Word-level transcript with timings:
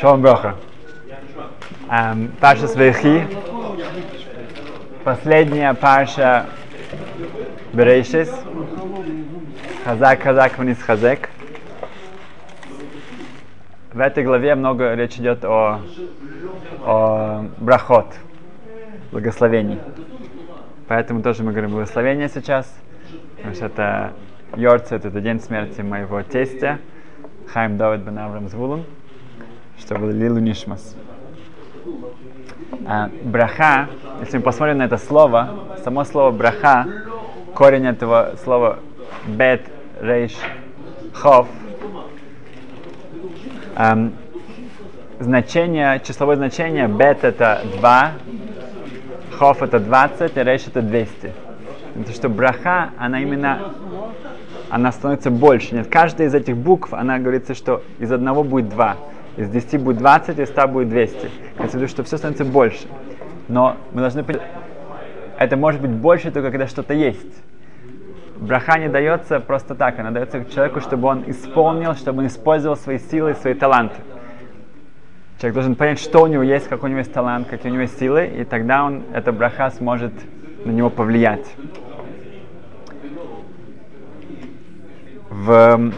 Шалом 0.00 0.22
Броха. 0.22 0.56
Эм, 1.90 2.32
Паша 2.40 2.68
Свехи. 2.68 3.26
Последняя 5.04 5.74
Паша 5.74 6.46
Берейшис. 7.72 8.30
Хазак, 9.84 10.22
Хазак, 10.22 10.58
вниз 10.58 10.82
Хазек. 10.82 11.30
В 13.92 13.98
этой 13.98 14.24
главе 14.24 14.54
много 14.54 14.94
речь 14.94 15.16
идет 15.16 15.44
о, 15.44 15.80
о 16.84 17.46
брахот, 17.58 18.14
благословений. 19.10 19.78
Поэтому 20.86 21.22
тоже 21.22 21.42
мы 21.42 21.50
говорим 21.50 21.70
благословение 21.70 22.28
сейчас, 22.28 22.72
потому 23.36 23.54
что 23.54 23.66
это 23.66 24.12
Йорцет, 24.56 25.04
это 25.04 25.20
день 25.20 25.40
смерти 25.40 25.80
моего 25.80 26.22
тестя, 26.22 26.78
Хайм 27.52 27.76
Давид 27.76 28.02
бен 28.02 28.16
Авраам 28.16 28.48
Звулун, 28.48 28.84
чтобы 29.76 30.12
Лилу 30.12 30.38
Нишмас. 30.38 30.94
А, 32.86 33.10
браха, 33.24 33.88
если 34.20 34.36
мы 34.36 34.44
посмотрим 34.44 34.78
на 34.78 34.84
это 34.84 34.98
слово, 34.98 35.48
само 35.82 36.04
слово 36.04 36.30
браха, 36.30 36.86
корень 37.54 37.86
этого 37.86 38.34
слова 38.44 38.78
бет, 39.26 39.62
рейш, 40.00 40.36
хов, 41.12 41.48
эм, 43.76 44.12
значение, 45.18 46.00
числовое 46.06 46.36
значение 46.36 46.86
бет 46.86 47.24
это 47.24 47.62
2, 47.78 48.12
хов 49.36 49.60
это 49.60 49.80
20, 49.80 50.36
и 50.36 50.40
рейш 50.44 50.68
это 50.68 50.82
200. 50.82 51.32
Это 51.96 52.12
что 52.12 52.28
браха, 52.28 52.90
она 52.96 53.20
именно, 53.20 53.72
она 54.70 54.92
становится 54.92 55.30
больше. 55.30 55.74
Нет, 55.74 55.88
каждая 55.88 56.28
из 56.28 56.34
этих 56.34 56.56
букв, 56.56 56.94
она 56.94 57.18
говорится, 57.18 57.54
что 57.54 57.82
из 57.98 58.10
одного 58.12 58.44
будет 58.44 58.68
2, 58.68 58.96
из 59.36 59.48
10 59.50 59.82
будет 59.82 59.98
20, 59.98 60.38
из 60.38 60.48
100 60.48 60.68
будет 60.68 60.88
200. 60.88 61.30
Имеется 61.58 61.78
в 61.78 61.88
что 61.88 62.04
все 62.04 62.16
становится 62.16 62.44
больше. 62.44 62.86
Но 63.48 63.76
мы 63.92 64.00
должны 64.00 64.22
понять, 64.22 64.42
это 65.38 65.56
может 65.56 65.80
быть 65.80 65.90
больше 65.90 66.30
только 66.30 66.50
когда 66.50 66.66
что-то 66.66 66.94
есть. 66.94 67.42
Браха 68.36 68.78
не 68.78 68.88
дается 68.88 69.40
просто 69.40 69.74
так, 69.74 69.98
она 69.98 70.10
дается 70.12 70.44
человеку, 70.46 70.80
чтобы 70.80 71.08
он 71.08 71.24
исполнил, 71.26 71.94
чтобы 71.94 72.20
он 72.20 72.26
использовал 72.28 72.76
свои 72.76 72.98
силы 72.98 73.34
свои 73.34 73.54
таланты. 73.54 73.96
Человек 75.38 75.54
должен 75.54 75.74
понять, 75.74 75.98
что 75.98 76.22
у 76.22 76.26
него 76.26 76.42
есть, 76.42 76.68
какой 76.68 76.88
у 76.88 76.90
него 76.90 76.98
есть 76.98 77.12
талант, 77.12 77.48
какие 77.48 77.70
у 77.70 77.72
него 77.72 77.82
есть 77.82 77.98
силы, 77.98 78.26
и 78.26 78.44
тогда 78.44 78.84
он, 78.84 79.04
эта 79.14 79.32
браха 79.32 79.70
сможет 79.70 80.12
на 80.64 80.70
него 80.70 80.90
повлиять. 80.90 81.46
В 85.30 85.92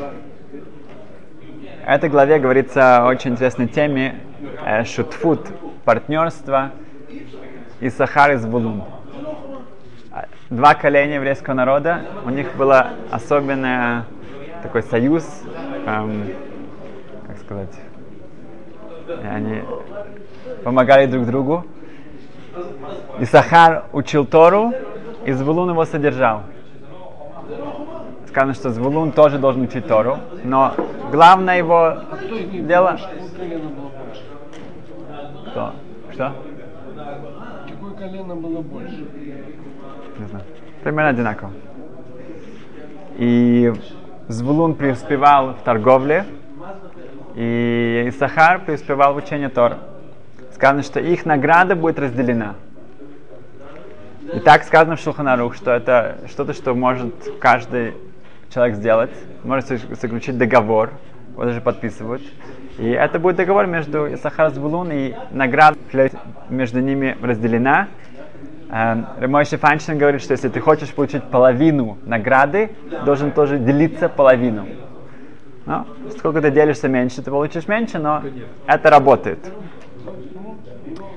этой 1.86 2.10
главе 2.10 2.38
говорится 2.38 2.98
о 2.98 3.06
очень 3.06 3.30
интересной 3.30 3.66
теме 3.66 4.20
э, 4.62 4.84
шутфут, 4.84 5.48
партнерство 5.86 6.72
и 7.80 7.88
Сахар 7.88 8.32
из 8.32 8.44
Булун. 8.44 8.84
Два 10.50 10.74
коления 10.74 11.14
еврейского 11.14 11.54
народа, 11.54 12.02
у 12.26 12.28
них 12.28 12.54
был 12.56 12.72
особенный 13.10 14.02
такой 14.62 14.82
союз, 14.82 15.24
эм, 15.86 16.34
как 17.26 17.38
сказать, 17.38 17.74
они 19.24 19.62
помогали 20.62 21.06
друг 21.06 21.24
другу. 21.24 21.64
Сахар 23.24 23.84
учил 23.94 24.26
Тору, 24.26 24.74
и 25.24 25.32
Звулун 25.32 25.70
его 25.70 25.86
содержал. 25.86 26.42
Сказано, 28.32 28.54
что 28.54 28.70
Звулун 28.70 29.12
тоже 29.12 29.38
должен 29.38 29.60
учить 29.60 29.86
Тору, 29.86 30.16
но 30.42 30.74
главное 31.10 31.58
его 31.58 31.98
дело... 32.62 32.98
Кто? 35.50 35.74
Что? 36.10 36.32
Какое 37.68 37.92
колено 37.92 38.34
было 38.34 38.62
больше? 38.62 39.06
Не 40.18 40.26
знаю. 40.28 40.44
Примерно 40.82 41.10
одинаково. 41.10 41.50
И 43.18 43.70
Звулун 44.28 44.76
преуспевал 44.76 45.52
в 45.52 45.60
торговле, 45.60 46.24
и 47.34 48.06
Исахар 48.08 48.64
преуспевал 48.64 49.12
в 49.12 49.18
учении 49.18 49.48
Тора. 49.48 49.76
Сказано, 50.54 50.82
что 50.82 51.00
их 51.00 51.26
награда 51.26 51.76
будет 51.76 51.98
разделена. 51.98 52.54
И 54.32 54.40
так 54.40 54.64
сказано 54.64 54.96
в 54.96 55.00
Шуханарух, 55.00 55.54
что 55.54 55.70
это 55.72 56.16
что-то, 56.28 56.54
что 56.54 56.72
может 56.74 57.12
каждый 57.38 57.92
человек 58.52 58.76
сделать. 58.76 59.10
Может 59.44 59.68
заключить 60.00 60.38
договор, 60.38 60.90
его 61.32 61.44
даже 61.44 61.60
подписывают. 61.60 62.22
И 62.78 62.88
это 62.88 63.18
будет 63.18 63.36
договор 63.36 63.66
между 63.66 64.12
Исахар 64.14 64.50
Звулун, 64.50 64.90
и 64.92 65.14
награда 65.30 65.78
между 66.48 66.80
ними 66.80 67.16
разделена. 67.22 67.88
Ремойши 68.70 69.58
Фаншин 69.58 69.98
говорит, 69.98 70.22
что 70.22 70.32
если 70.32 70.48
ты 70.48 70.60
хочешь 70.60 70.90
получить 70.92 71.24
половину 71.24 71.98
награды, 72.04 72.70
должен 73.04 73.30
тоже 73.32 73.58
делиться 73.58 74.08
половину. 74.08 74.66
Ну, 75.64 75.86
сколько 76.16 76.40
ты 76.40 76.50
делишься 76.50 76.88
меньше, 76.88 77.22
ты 77.22 77.30
получишь 77.30 77.68
меньше, 77.68 77.98
но 77.98 78.22
это 78.66 78.90
работает. 78.90 79.38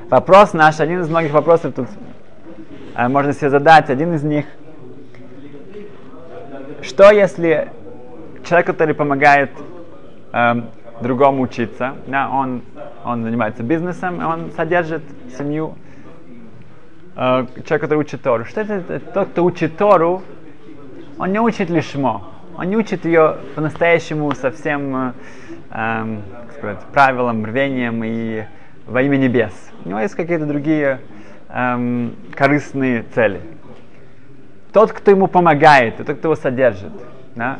Вопрос 0.09 0.53
наш, 0.53 0.79
один 0.79 1.01
из 1.01 1.09
многих 1.09 1.31
вопросов 1.31 1.73
тут 1.73 1.87
э, 2.95 3.07
можно 3.07 3.33
себе 3.33 3.49
задать, 3.49 3.89
один 3.89 4.13
из 4.13 4.21
них. 4.21 4.45
Что 6.85 7.09
если 7.09 7.71
человек, 8.47 8.67
который 8.67 8.93
помогает 8.93 9.49
э, 10.31 10.53
другому 11.01 11.41
учиться, 11.41 11.95
да, 12.05 12.29
он, 12.29 12.61
он 13.03 13.23
занимается 13.23 13.63
бизнесом, 13.63 14.23
он 14.23 14.51
содержит 14.51 15.01
семью, 15.35 15.73
э, 17.15 17.47
человек, 17.65 17.81
который 17.81 17.99
учит 17.99 18.21
Тору. 18.21 18.45
Что 18.45 18.61
это? 18.61 18.99
Тот, 18.99 19.29
кто 19.29 19.43
учит 19.43 19.77
Тору, 19.77 20.21
он 21.17 21.31
не 21.31 21.39
учит 21.39 21.71
лишмо, 21.71 22.21
он 22.55 22.69
не 22.69 22.77
учит 22.77 23.03
ее 23.05 23.37
по-настоящему 23.55 24.31
совсем 24.35 24.95
э, 24.95 25.11
э, 25.71 26.17
сказать, 26.55 26.79
правилам, 26.93 27.45
рвением 27.45 28.03
и 28.03 28.43
во 28.85 29.01
имя 29.01 29.17
небес. 29.17 29.53
У 29.83 29.89
него 29.89 29.99
есть 30.01 30.13
какие-то 30.13 30.45
другие 30.45 30.99
эм, 31.49 32.15
корыстные 32.35 33.03
цели. 33.15 33.41
Тот, 34.75 34.91
кто 34.91 35.09
ему 35.09 35.27
помогает, 35.27 35.95
тот, 35.95 36.17
кто 36.17 36.27
его 36.27 36.35
содержит, 36.35 36.91
да, 37.33 37.59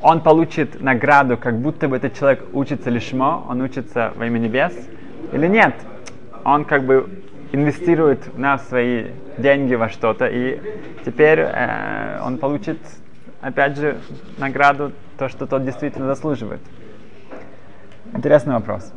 он 0.00 0.22
получит 0.22 0.80
награду, 0.80 1.36
как 1.36 1.58
будто 1.58 1.86
бы 1.86 1.96
этот 1.98 2.18
человек 2.18 2.46
учится 2.54 2.88
лишмо, 2.88 3.44
он 3.46 3.60
учится 3.60 4.14
во 4.16 4.24
имя 4.24 4.38
небес, 4.38 4.72
или 5.34 5.46
нет. 5.46 5.74
Он 6.42 6.64
как 6.64 6.84
бы 6.84 7.10
инвестирует 7.52 8.38
на 8.38 8.56
свои 8.56 9.08
деньги 9.36 9.74
во 9.74 9.90
что-то, 9.90 10.28
и 10.28 10.58
теперь 11.04 11.40
э, 11.40 12.22
он 12.24 12.38
получит, 12.38 12.78
опять 13.42 13.76
же, 13.76 13.98
награду, 14.38 14.92
то, 15.18 15.28
что 15.28 15.44
тот 15.44 15.66
действительно 15.66 16.06
заслуживает. 16.06 16.62
Интересный 18.14 18.54
вопрос. 18.54 18.90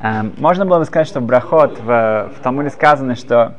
Эм, 0.00 0.32
можно 0.36 0.66
было 0.66 0.80
бы 0.80 0.84
сказать, 0.84 1.06
что 1.06 1.20
в 1.20 1.26
Брахот 1.26 1.78
в, 1.78 2.32
в 2.36 2.42
Талмуде 2.42 2.70
сказано, 2.70 3.14
что 3.14 3.54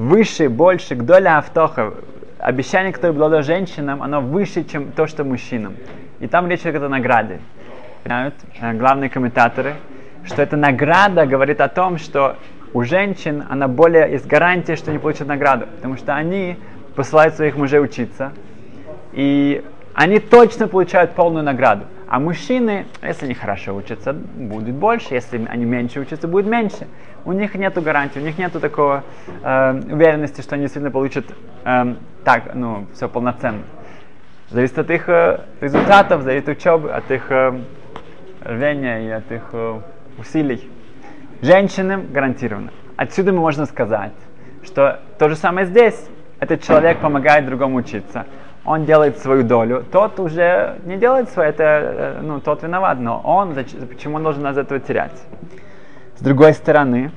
выше, 0.00 0.48
больше, 0.48 0.94
гдоля 0.94 1.38
автоха, 1.38 1.92
обещание, 2.38 2.92
которое 2.92 3.12
было 3.12 3.28
дано 3.28 3.42
женщинам, 3.42 4.02
оно 4.02 4.20
выше, 4.22 4.64
чем 4.64 4.92
то, 4.92 5.06
что 5.06 5.24
мужчинам. 5.24 5.76
И 6.20 6.26
там 6.26 6.48
речь 6.48 6.60
идет 6.62 6.82
о 6.82 6.88
награде. 6.88 7.40
Знают 8.06 8.34
э, 8.60 8.72
главные 8.72 9.10
комментаторы, 9.10 9.74
что 10.24 10.40
эта 10.40 10.56
награда 10.56 11.26
говорит 11.26 11.60
о 11.60 11.68
том, 11.68 11.98
что 11.98 12.36
у 12.72 12.82
женщин 12.82 13.44
она 13.50 13.68
более 13.68 14.10
есть 14.10 14.26
гарантия, 14.26 14.76
что 14.76 14.90
они 14.90 14.98
получат 14.98 15.28
награду, 15.28 15.66
потому 15.66 15.98
что 15.98 16.14
они 16.14 16.56
посылают 16.96 17.34
своих 17.34 17.56
мужей 17.56 17.82
учиться, 17.82 18.32
и 19.12 19.62
они 19.92 20.18
точно 20.18 20.66
получают 20.66 21.12
полную 21.12 21.44
награду. 21.44 21.84
А 22.10 22.18
мужчины, 22.18 22.86
если 23.02 23.26
они 23.26 23.34
хорошо 23.34 23.72
учатся, 23.72 24.12
будет 24.12 24.74
больше, 24.74 25.14
если 25.14 25.46
они 25.46 25.64
меньше 25.64 26.00
учатся, 26.00 26.26
будет 26.26 26.46
меньше. 26.46 26.88
У 27.24 27.30
них 27.30 27.54
нет 27.54 27.80
гарантии, 27.80 28.18
у 28.18 28.22
них 28.22 28.36
нет 28.36 28.52
такого 28.52 29.04
э, 29.44 29.80
уверенности, 29.92 30.40
что 30.40 30.56
они 30.56 30.64
действительно 30.64 30.90
получат 30.90 31.24
э, 31.64 31.94
так, 32.24 32.52
ну, 32.56 32.88
все 32.94 33.08
полноценно. 33.08 33.62
Зависит 34.48 34.80
от 34.80 34.90
их 34.90 35.08
э, 35.08 35.44
результатов, 35.60 36.22
зависит 36.22 36.48
от 36.48 36.56
учебы, 36.56 36.90
от 36.90 37.08
их 37.12 37.30
э, 37.30 37.60
рвения 38.40 39.06
и 39.06 39.10
от 39.10 39.30
их 39.30 39.44
э, 39.52 39.80
усилий. 40.18 40.68
Женщинам 41.42 42.08
гарантированно. 42.12 42.72
Отсюда 42.96 43.30
мы 43.30 43.38
можем 43.38 43.66
сказать, 43.66 44.14
что 44.64 44.98
то 45.16 45.28
же 45.28 45.36
самое 45.36 45.64
здесь. 45.64 46.08
Этот 46.40 46.64
человек 46.64 46.98
помогает 46.98 47.46
другому 47.46 47.76
учиться 47.76 48.26
он 48.64 48.84
делает 48.84 49.18
свою 49.18 49.42
долю, 49.42 49.84
тот 49.90 50.20
уже 50.20 50.78
не 50.84 50.96
делает 50.96 51.30
свою, 51.30 51.48
это, 51.48 51.62
э, 51.62 52.20
ну, 52.22 52.40
тот 52.40 52.62
виноват, 52.62 52.98
но 53.00 53.20
он, 53.20 53.54
почему 53.88 54.16
он 54.16 54.22
должен 54.22 54.46
из 54.46 54.58
этого 54.58 54.80
терять? 54.80 55.22
С 56.16 56.22
другой 56.22 56.52
стороны, 56.52 57.10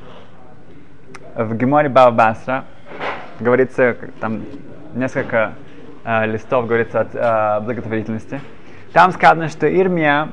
в 1.36 1.56
Геморе 1.56 1.90
Баба 1.90 2.38
говорится, 3.40 3.98
там 4.22 4.44
несколько 4.94 5.54
э, 6.06 6.26
листов 6.28 6.68
говорится 6.68 7.02
о 7.02 7.60
э, 7.60 7.66
благотворительности, 7.66 8.40
Там 8.94 9.12
сказано, 9.12 9.50
что 9.50 9.68
Ирмия, 9.68 10.30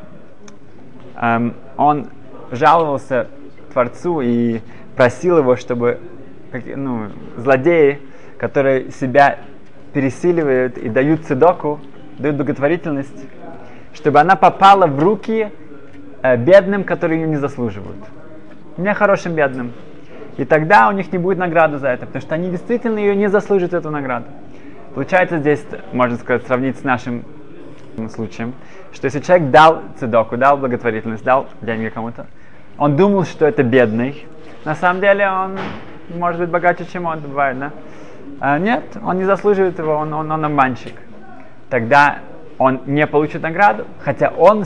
эм, 1.17 1.55
он 1.77 2.09
жаловался 2.53 3.29
Творцу 3.73 4.21
и 4.21 4.61
просил 4.97 5.39
его, 5.39 5.57
чтобы 5.57 5.99
ну, 6.77 7.09
злодеи, 7.37 8.01
которые 8.39 8.91
себя 8.91 9.39
пересиливают 9.93 10.79
и 10.79 10.89
дают 10.89 11.25
цедоку, 11.25 11.81
дают 12.19 12.37
благотворительность, 12.37 13.27
чтобы 13.95 14.21
она 14.21 14.37
попала 14.37 14.87
в 14.87 14.99
руки 15.03 15.51
э, 16.23 16.37
бедным, 16.37 16.85
которые 16.85 17.21
ее 17.21 17.27
не 17.29 17.37
заслуживают. 17.37 17.99
Не 18.77 18.95
хорошим 18.95 19.35
бедным. 19.35 19.73
И 20.37 20.45
тогда 20.45 20.89
у 20.89 20.93
них 20.93 21.13
не 21.13 21.19
будет 21.19 21.39
награды 21.39 21.79
за 21.79 21.89
это, 21.89 22.07
потому 22.07 22.23
что 22.23 22.35
они 22.35 22.51
действительно 22.51 22.99
ее 22.99 23.15
не 23.17 23.29
заслуживают, 23.29 23.75
эту 23.75 23.91
награду. 23.91 24.27
Получается 24.95 25.39
здесь, 25.39 25.65
можно 25.93 26.17
сказать, 26.17 26.47
сравнить 26.47 26.79
с 26.79 26.85
нашим 26.85 27.25
случаем, 28.15 28.55
что 28.93 29.07
если 29.07 29.21
человек 29.21 29.51
дал 29.51 29.83
цедоку, 29.99 30.37
дал 30.37 30.57
благотворительность, 30.57 31.25
дал 31.25 31.47
деньги 31.61 31.89
кому-то, 31.89 32.27
он 32.79 32.97
думал, 32.97 33.25
что 33.25 33.47
это 33.47 33.63
бедный, 33.63 34.27
на 34.65 34.75
самом 34.75 35.01
деле 35.01 35.29
он 35.29 35.59
может 36.17 36.41
быть 36.41 36.51
богаче, 36.51 36.87
чем 36.91 37.07
он 37.07 37.21
бывает, 37.21 37.59
да? 37.59 37.73
А 38.38 38.59
нет, 38.59 38.85
он 39.03 39.19
не 39.19 39.25
заслуживает 39.25 39.79
его, 39.79 39.94
он, 39.94 40.12
он, 40.12 40.31
он 40.31 40.44
обманщик. 40.44 40.94
Тогда 41.69 42.19
он 42.59 42.81
не 42.87 43.06
получит 43.06 43.43
награду, 43.43 43.87
хотя 44.00 44.29
он 44.29 44.65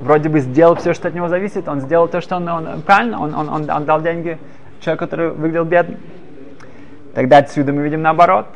вроде 0.00 0.28
бы 0.28 0.40
сделал 0.40 0.76
все, 0.76 0.94
что 0.94 1.08
от 1.08 1.14
него 1.14 1.28
зависит, 1.28 1.68
он 1.68 1.80
сделал 1.80 2.08
то, 2.08 2.20
что 2.20 2.36
он, 2.36 2.48
он 2.48 2.82
правильно, 2.82 3.20
он, 3.20 3.34
он, 3.34 3.48
он, 3.48 3.70
он 3.70 3.84
дал 3.84 4.00
деньги 4.00 4.38
человеку, 4.80 5.04
который 5.04 5.30
выглядел 5.30 5.64
бедным. 5.64 5.98
Тогда 7.14 7.38
отсюда 7.38 7.72
мы 7.72 7.82
видим 7.82 8.02
наоборот, 8.02 8.46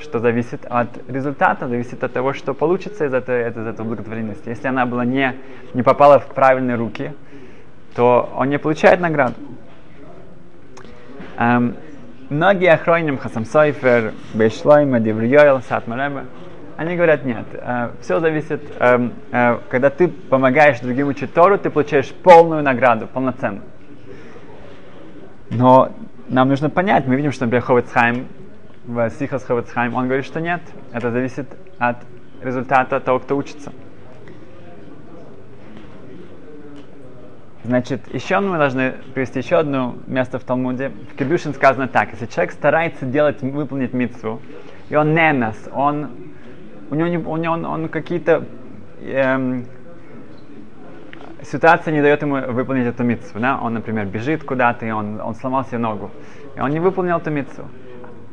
что 0.00 0.18
зависит 0.20 0.64
от 0.68 0.88
результата, 1.08 1.68
зависит 1.68 2.02
от 2.02 2.12
того, 2.12 2.32
что 2.32 2.54
получится 2.54 3.04
из 3.04 3.14
этой, 3.14 3.48
из 3.48 3.56
этой 3.56 3.84
благотворительности. 3.84 4.48
Если 4.48 4.68
она 4.68 4.86
была 4.86 5.04
не, 5.04 5.34
не 5.74 5.82
попала 5.82 6.18
в 6.18 6.26
правильные 6.26 6.76
руки, 6.76 7.12
то 7.94 8.30
он 8.36 8.50
не 8.50 8.58
получает 8.58 9.00
награду. 9.00 9.34
Эм, 11.38 11.76
многие 12.30 12.72
охроним 12.72 13.18
Хасам 13.18 13.44
Сайфер, 13.44 14.12
Бейшлойма, 14.34 15.00
Девриойл, 15.00 15.60
Сатмарема, 15.62 16.24
они 16.76 16.94
говорят, 16.94 17.24
нет, 17.24 17.46
э, 17.52 17.90
все 18.02 18.20
зависит, 18.20 18.60
э, 18.78 19.08
э, 19.32 19.58
когда 19.70 19.88
ты 19.88 20.08
помогаешь 20.08 20.80
другим 20.80 21.08
учить 21.08 21.32
Тору, 21.32 21.56
ты 21.56 21.70
получаешь 21.70 22.12
полную 22.12 22.62
награду, 22.62 23.06
полноценную. 23.06 23.64
Но 25.50 25.92
нам 26.28 26.48
нужно 26.48 26.68
понять, 26.68 27.06
мы 27.06 27.16
видим, 27.16 27.32
что, 27.32 27.44
например, 27.44 27.62
Ховецхайм, 27.62 28.26
в 28.86 29.10
Сихас 29.10 29.44
Ховецхайм, 29.44 29.94
он 29.94 30.06
говорит, 30.06 30.26
что 30.26 30.40
нет, 30.40 30.60
это 30.92 31.10
зависит 31.10 31.48
от 31.78 31.96
результата 32.42 33.00
того, 33.00 33.20
кто 33.20 33.36
учится. 33.36 33.72
Значит, 37.66 38.02
еще 38.14 38.38
мы 38.38 38.58
должны 38.58 38.92
привести 39.12 39.40
еще 39.40 39.56
одно 39.56 39.96
место 40.06 40.38
в 40.38 40.44
Талмуде. 40.44 40.92
В 41.12 41.16
Кедушин 41.16 41.52
сказано 41.52 41.88
так, 41.88 42.12
если 42.12 42.26
человек 42.26 42.52
старается 42.52 43.04
делать, 43.06 43.42
выполнить 43.42 43.92
митцву, 43.92 44.40
и 44.88 44.94
он 44.94 45.14
не 45.14 45.32
нас, 45.32 45.56
он, 45.72 46.10
у 46.90 46.94
него, 46.94 47.08
не, 47.08 47.18
у 47.18 47.36
него 47.36 47.54
он, 47.54 47.64
он 47.64 47.88
какие-то 47.88 48.44
эм, 49.02 49.66
ситуация 51.42 51.92
не 51.92 52.02
дает 52.02 52.22
ему 52.22 52.36
выполнить 52.52 52.86
эту 52.86 53.02
митцву. 53.02 53.40
Да? 53.40 53.58
Он, 53.60 53.74
например, 53.74 54.06
бежит 54.06 54.44
куда-то, 54.44 54.86
и 54.86 54.92
он, 54.92 55.20
он 55.20 55.34
сломал 55.34 55.64
себе 55.64 55.78
ногу. 55.78 56.12
И 56.54 56.60
он 56.60 56.70
не 56.70 56.78
выполнил 56.78 57.16
эту 57.16 57.32
митцву. 57.32 57.64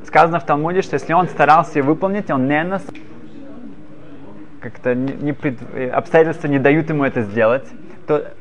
Сказано 0.05 0.39
в 0.41 0.45
Талмуде, 0.45 0.83
что 0.83 0.93
если 0.93 1.13
он 1.13 1.27
старался 1.27 1.79
ее 1.79 1.83
выполнить, 1.83 2.29
он 2.29 2.47
не 2.47 2.63
нас 2.63 2.85
как-то 4.59 4.93
не, 4.93 5.13
не 5.13 5.33
пред, 5.33 5.57
обстоятельства 5.91 6.47
не 6.47 6.59
дают 6.59 6.87
ему 6.89 7.03
это 7.03 7.23
сделать, 7.23 7.67
то 8.05 8.31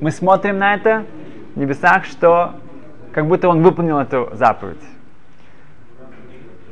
мы 0.00 0.10
смотрим 0.10 0.58
на 0.58 0.74
это 0.74 1.04
в 1.54 1.58
небесах, 1.58 2.04
что 2.04 2.54
как 3.12 3.26
будто 3.26 3.48
он 3.48 3.62
выполнил 3.62 3.98
эту 3.98 4.30
заповедь. 4.32 4.82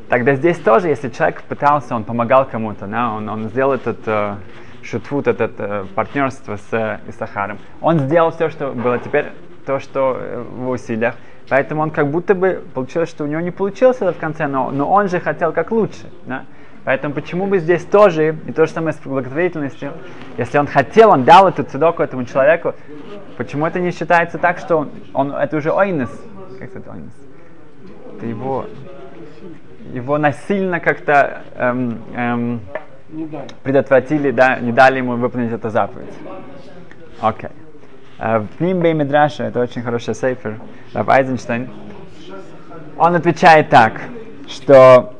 Тогда 0.08 0.34
здесь 0.34 0.58
тоже, 0.58 0.88
если 0.88 1.10
человек 1.10 1.42
пытался, 1.42 1.94
он 1.94 2.04
помогал 2.04 2.46
кому-то, 2.46 2.86
да, 2.86 3.12
он, 3.12 3.28
он 3.28 3.48
сделал 3.50 3.74
этот 3.74 3.98
э, 4.06 4.36
шутфут, 4.82 5.26
это 5.26 5.50
э, 5.58 5.84
партнерство 5.94 6.56
с 6.56 6.68
э, 6.72 7.00
Исахаром. 7.08 7.58
Он 7.82 7.98
сделал 7.98 8.30
все, 8.30 8.48
что 8.48 8.72
было 8.72 8.98
теперь, 8.98 9.26
то, 9.66 9.78
что 9.80 10.16
э, 10.18 10.42
в 10.42 10.70
усилиях. 10.70 11.14
Поэтому 11.50 11.82
он 11.82 11.90
как 11.90 12.10
будто 12.10 12.34
бы 12.34 12.64
получилось, 12.72 13.10
что 13.10 13.24
у 13.24 13.26
него 13.26 13.42
не 13.42 13.50
получилось 13.50 13.98
это 14.00 14.12
в 14.12 14.18
конце, 14.18 14.46
но, 14.46 14.70
но 14.70 14.90
он 14.90 15.08
же 15.08 15.20
хотел 15.20 15.52
как 15.52 15.70
лучше. 15.70 16.10
Да? 16.24 16.44
Поэтому 16.88 17.12
почему 17.12 17.46
бы 17.46 17.58
здесь 17.58 17.84
тоже, 17.84 18.34
и 18.46 18.50
то 18.50 18.64
же 18.64 18.72
самое 18.72 18.94
с 18.94 18.98
благотворительностью, 19.00 19.92
если 20.38 20.56
он 20.56 20.66
хотел, 20.66 21.10
он 21.10 21.24
дал 21.24 21.46
эту 21.46 21.62
цедоку 21.62 22.02
этому 22.02 22.24
человеку, 22.24 22.74
почему 23.36 23.66
это 23.66 23.78
не 23.78 23.90
считается 23.90 24.38
так, 24.38 24.56
что 24.56 24.88
он, 25.12 25.34
это 25.34 25.58
уже 25.58 25.70
ойнес? 25.70 26.08
Как 26.58 26.74
это 26.74 26.90
ойнес? 26.90 27.12
Это 28.16 28.24
его, 28.24 28.64
его 29.92 30.16
насильно 30.16 30.80
как-то 30.80 31.42
эм, 31.56 32.00
эм, 32.16 32.60
предотвратили, 33.62 34.30
да, 34.30 34.58
не 34.58 34.72
дали 34.72 34.96
ему 34.96 35.16
выполнить 35.16 35.52
эту 35.52 35.68
заповедь. 35.68 36.14
Окей. 37.20 37.50
Okay. 37.50 37.52
Uh, 38.18 38.46
в 38.58 38.62
Нимбей 38.62 38.94
Медраша, 38.94 39.44
это 39.44 39.60
очень 39.60 39.82
хороший 39.82 40.14
сейфер, 40.14 40.58
Рав 40.94 41.06
Айзенштейн, 41.06 41.68
он 42.96 43.14
отвечает 43.14 43.68
так, 43.68 44.00
что 44.48 45.17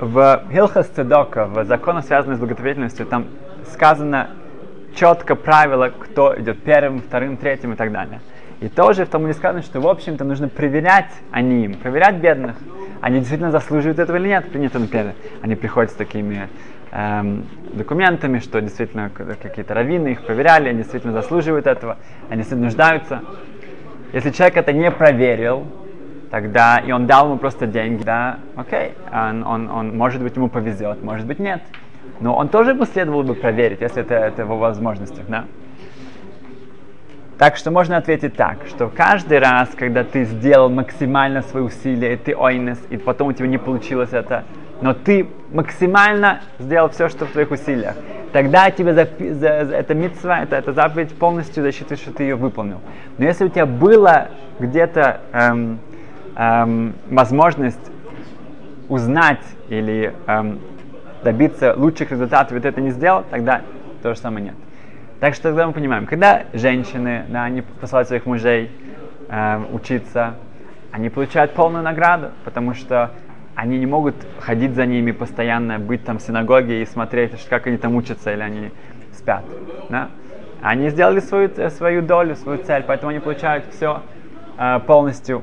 в 0.00 0.42
Хилхас 0.52 0.86
Цедока, 0.88 1.46
в 1.46 1.64
законах, 1.64 2.04
связанных 2.04 2.38
с 2.38 2.40
благотворительностью, 2.40 3.06
там 3.06 3.26
сказано 3.72 4.30
четко 4.94 5.34
правило, 5.34 5.90
кто 5.90 6.38
идет 6.38 6.62
первым, 6.62 7.00
вторым, 7.00 7.36
третьим 7.36 7.72
и 7.72 7.76
так 7.76 7.92
далее. 7.92 8.20
И 8.60 8.68
тоже 8.68 9.04
в 9.04 9.18
не 9.18 9.32
сказано, 9.32 9.62
что, 9.62 9.80
в 9.80 9.86
общем-то, 9.86 10.24
нужно 10.24 10.48
проверять 10.48 11.12
они 11.30 11.64
им, 11.64 11.74
проверять 11.74 12.16
бедных 12.16 12.56
они 13.00 13.20
действительно 13.20 13.50
заслуживают 13.50 13.98
этого 13.98 14.16
или 14.16 14.28
нет. 14.28 14.50
Принято, 14.50 14.78
например, 14.78 15.14
они 15.40 15.54
приходят 15.54 15.90
с 15.90 15.94
такими 15.94 16.48
эм, 16.90 17.46
документами, 17.72 18.38
что 18.38 18.60
действительно 18.60 19.10
какие-то 19.10 19.74
раввины 19.74 20.08
их 20.08 20.24
проверяли, 20.24 20.68
они 20.68 20.78
действительно 20.78 21.12
заслуживают 21.12 21.66
этого, 21.66 21.98
они 22.28 22.38
действительно 22.38 22.66
нуждаются. 22.66 23.22
Если 24.12 24.30
человек 24.30 24.56
это 24.56 24.72
не 24.72 24.90
проверил, 24.90 25.66
тогда 26.30 26.78
и 26.78 26.92
он 26.92 27.06
дал 27.06 27.26
ему 27.26 27.38
просто 27.38 27.66
деньги, 27.66 28.02
да, 28.02 28.38
окей, 28.56 28.94
он, 29.12 29.46
он, 29.46 29.70
он, 29.70 29.96
может 29.96 30.22
быть, 30.22 30.36
ему 30.36 30.48
повезет, 30.48 31.02
может 31.02 31.26
быть, 31.26 31.38
нет. 31.38 31.62
Но 32.20 32.36
он 32.36 32.48
тоже 32.48 32.74
бы 32.74 32.86
следовало 32.86 33.22
бы 33.22 33.34
проверить, 33.34 33.80
если 33.80 34.02
это, 34.02 34.14
это 34.14 34.42
его 34.42 34.58
возможностях, 34.58 35.24
да. 35.28 35.44
Так 37.38 37.56
что 37.56 37.70
можно 37.70 37.96
ответить 37.96 38.34
так, 38.34 38.66
что 38.66 38.88
каждый 38.88 39.38
раз, 39.38 39.68
когда 39.76 40.02
ты 40.02 40.24
сделал 40.24 40.68
максимально 40.68 41.42
свои 41.42 41.62
усилия, 41.62 42.16
ты 42.16 42.34
ойнес, 42.36 42.80
и 42.90 42.96
потом 42.96 43.28
у 43.28 43.32
тебя 43.32 43.46
не 43.46 43.58
получилось 43.58 44.12
это, 44.12 44.42
но 44.80 44.92
ты 44.92 45.28
максимально 45.52 46.40
сделал 46.58 46.88
все, 46.88 47.08
что 47.08 47.26
в 47.26 47.30
твоих 47.30 47.52
усилиях, 47.52 47.94
тогда 48.32 48.72
тебе 48.72 48.92
за, 48.92 49.08
за, 49.18 49.64
за, 49.66 49.76
эта 49.76 49.94
митцва, 49.94 50.40
это, 50.42 50.56
это 50.56 50.72
заповедь 50.72 51.14
полностью 51.16 51.62
засчитывает, 51.62 52.00
что 52.00 52.12
ты 52.12 52.24
ее 52.24 52.34
выполнил. 52.34 52.80
Но 53.18 53.24
если 53.24 53.44
у 53.44 53.48
тебя 53.48 53.66
была 53.66 54.28
где-то 54.58 55.20
эм, 55.32 55.78
эм, 56.38 56.94
возможность 57.10 57.90
узнать 58.88 59.44
или 59.68 60.14
эм, 60.26 60.60
добиться 61.22 61.74
лучших 61.76 62.10
результатов, 62.10 62.62
ты 62.62 62.68
это 62.68 62.80
не 62.80 62.90
сделал, 62.90 63.24
тогда 63.28 63.60
то 64.02 64.14
же 64.14 64.20
самое 64.20 64.46
нет. 64.46 64.54
Так 65.20 65.34
что 65.34 65.44
тогда 65.44 65.66
мы 65.66 65.72
понимаем, 65.72 66.06
когда 66.06 66.44
женщины, 66.52 67.24
да, 67.28 67.44
они 67.44 67.62
посылают 67.62 68.08
своих 68.08 68.24
мужей 68.24 68.70
э, 69.28 69.60
учиться, 69.72 70.34
они 70.92 71.10
получают 71.10 71.52
полную 71.52 71.82
награду, 71.82 72.30
потому 72.44 72.72
что 72.72 73.10
они 73.56 73.78
не 73.78 73.86
могут 73.86 74.14
ходить 74.38 74.74
за 74.76 74.86
ними 74.86 75.10
постоянно, 75.10 75.80
быть 75.80 76.04
там 76.04 76.18
в 76.18 76.22
синагоге 76.22 76.82
и 76.82 76.86
смотреть, 76.86 77.32
как 77.48 77.66
они 77.66 77.76
там 77.76 77.96
учатся 77.96 78.32
или 78.32 78.40
они 78.40 78.70
спят. 79.12 79.42
Да? 79.88 80.08
Они 80.62 80.88
сделали 80.90 81.18
свою, 81.18 81.50
свою 81.70 82.02
долю, 82.02 82.36
свою 82.36 82.62
цель, 82.62 82.84
поэтому 82.86 83.10
они 83.10 83.18
получают 83.18 83.64
все 83.72 84.02
э, 84.56 84.78
полностью. 84.86 85.42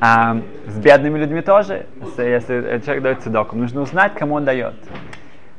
А 0.00 0.36
с 0.66 0.78
бедными 0.78 1.18
людьми 1.18 1.40
тоже, 1.40 1.86
если 2.18 2.80
человек 2.84 3.02
дает 3.02 3.22
цедоку, 3.22 3.56
нужно 3.56 3.80
узнать, 3.80 4.12
кому 4.14 4.34
он 4.34 4.44
дает. 4.44 4.74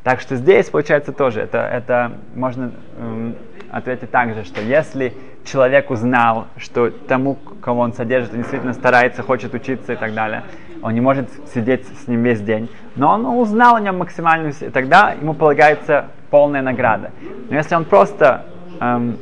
Так 0.03 0.21
что 0.21 0.35
здесь 0.35 0.69
получается 0.69 1.11
тоже, 1.11 1.41
это, 1.41 1.57
это 1.57 2.13
можно 2.33 2.71
эм, 2.97 3.35
ответить 3.71 4.09
так 4.11 4.35
же, 4.35 4.45
что 4.45 4.61
если 4.61 5.13
человек 5.43 5.89
узнал, 5.89 6.47
что 6.57 6.89
тому, 6.91 7.35
кого 7.61 7.81
он 7.81 7.93
содержит, 7.93 8.31
он 8.31 8.37
действительно 8.37 8.73
старается, 8.73 9.23
хочет 9.23 9.53
учиться 9.53 9.93
и 9.93 9.95
так 9.95 10.13
далее, 10.13 10.43
он 10.81 10.93
не 10.93 11.01
может 11.01 11.27
сидеть 11.53 11.85
с 11.87 12.07
ним 12.07 12.23
весь 12.23 12.39
день, 12.39 12.69
но 12.95 13.13
он 13.13 13.25
узнал 13.25 13.75
о 13.75 13.81
нем 13.81 13.97
максимальную, 13.97 14.53
тогда 14.71 15.13
ему 15.19 15.33
полагается 15.33 16.05
полная 16.29 16.61
награда. 16.61 17.11
Но 17.49 17.55
если 17.55 17.75
он 17.75 17.83
просто 17.83 18.45
эм, 18.79 19.17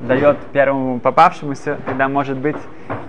дает 0.00 0.38
первому 0.52 1.00
попавшемуся, 1.00 1.78
тогда 1.84 2.08
может 2.08 2.38
быть, 2.38 2.56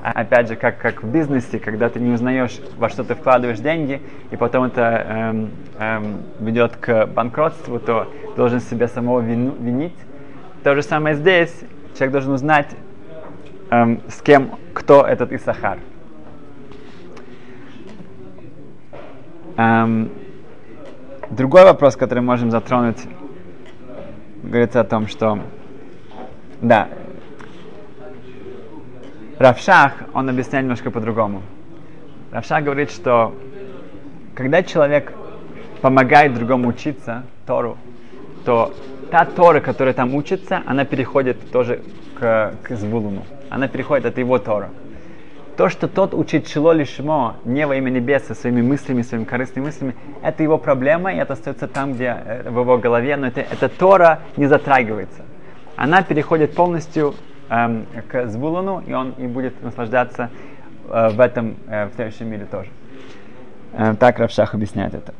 а, 0.03 0.11
опять 0.11 0.47
же, 0.47 0.55
как, 0.55 0.77
как 0.79 1.03
в 1.03 1.07
бизнесе, 1.07 1.59
когда 1.59 1.89
ты 1.89 1.99
не 1.99 2.11
узнаешь, 2.11 2.59
во 2.77 2.89
что 2.89 3.03
ты 3.03 3.15
вкладываешь 3.15 3.59
деньги, 3.59 4.01
и 4.31 4.35
потом 4.35 4.65
это 4.65 4.81
эм, 4.81 5.51
эм, 5.77 6.23
ведет 6.39 6.75
к 6.77 7.05
банкротству, 7.07 7.79
то 7.79 8.11
должен 8.35 8.59
себя 8.59 8.87
самого 8.87 9.19
вину, 9.19 9.53
винить. 9.59 9.95
То 10.63 10.75
же 10.75 10.81
самое 10.81 11.15
здесь. 11.15 11.53
Человек 11.93 12.13
должен 12.13 12.33
узнать, 12.33 12.69
эм, 13.69 14.01
с 14.07 14.21
кем, 14.21 14.57
кто 14.73 15.05
этот 15.05 15.31
Исахар. 15.31 15.79
Эм, 19.57 20.09
другой 21.29 21.65
вопрос, 21.65 21.95
который 21.95 22.23
можем 22.23 22.49
затронуть, 22.49 22.99
говорится 24.41 24.79
о 24.79 24.85
том, 24.85 25.07
что 25.07 25.39
да. 26.61 26.89
Равшах, 29.37 29.93
он 30.13 30.29
объясняет 30.29 30.63
немножко 30.65 30.91
по-другому. 30.91 31.41
Равшах 32.31 32.63
говорит, 32.63 32.91
что 32.91 33.33
когда 34.35 34.63
человек 34.63 35.13
помогает 35.81 36.33
другому 36.33 36.67
учиться 36.69 37.23
Тору, 37.47 37.77
то 38.43 38.73
та 39.09 39.23
Тора, 39.25 39.61
которая 39.61 39.93
там 39.93 40.13
учится, 40.13 40.61
она 40.65 40.83
переходит 40.83 41.51
тоже 41.51 41.81
к, 42.19 42.53
к 42.63 42.75
Звулуну. 42.75 43.23
Она 43.49 43.69
переходит, 43.69 44.05
это 44.05 44.19
его 44.19 44.37
Тора. 44.37 44.69
То, 45.55 45.69
что 45.69 45.87
тот 45.87 46.13
учит 46.13 46.47
Шило 46.47 46.71
Лишмо 46.71 47.37
не 47.45 47.65
во 47.65 47.75
имя 47.75 47.89
небеса, 47.89 48.35
своими 48.35 48.61
мыслями, 48.61 49.01
своими 49.01 49.25
корыстными 49.25 49.65
мыслями, 49.65 49.95
это 50.21 50.43
его 50.43 50.57
проблема, 50.57 51.13
и 51.13 51.17
это 51.17 51.33
остается 51.33 51.67
там, 51.67 51.93
где 51.93 52.15
э, 52.25 52.49
в 52.49 52.59
его 52.59 52.77
голове, 52.77 53.17
но 53.17 53.27
это, 53.27 53.41
эта 53.41 53.67
Тора 53.67 54.19
не 54.37 54.47
затрагивается 54.47 55.23
она 55.79 56.01
переходит 56.01 56.55
полностью 56.55 57.15
эм, 57.49 57.85
к 58.09 58.27
Звулуну, 58.27 58.83
и 58.85 58.91
он 58.91 59.11
и 59.11 59.27
будет 59.27 59.63
наслаждаться 59.63 60.29
э, 60.89 61.09
в 61.09 61.21
этом, 61.21 61.55
э, 61.69 61.85
в 61.85 61.93
следующем 61.95 62.27
мире 62.27 62.45
тоже. 62.51 62.67
Э, 63.71 63.95
так 63.97 64.19
Равшах 64.19 64.53
объясняет 64.53 64.93
это. 64.93 65.13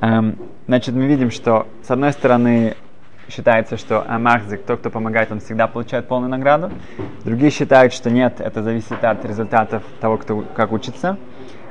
Эм, 0.00 0.36
значит, 0.66 0.96
мы 0.96 1.06
видим, 1.06 1.30
что 1.30 1.68
с 1.84 1.92
одной 1.92 2.10
стороны 2.10 2.74
считается, 3.28 3.76
что 3.76 4.04
Амахзик, 4.04 4.64
тот, 4.64 4.80
кто 4.80 4.90
помогает, 4.90 5.30
он 5.30 5.38
всегда 5.38 5.68
получает 5.68 6.08
полную 6.08 6.30
награду. 6.30 6.72
Другие 7.24 7.52
считают, 7.52 7.92
что 7.92 8.10
нет, 8.10 8.40
это 8.40 8.64
зависит 8.64 9.04
от 9.04 9.24
результатов 9.24 9.84
того, 10.00 10.16
кто 10.16 10.40
как 10.56 10.72
учится. 10.72 11.18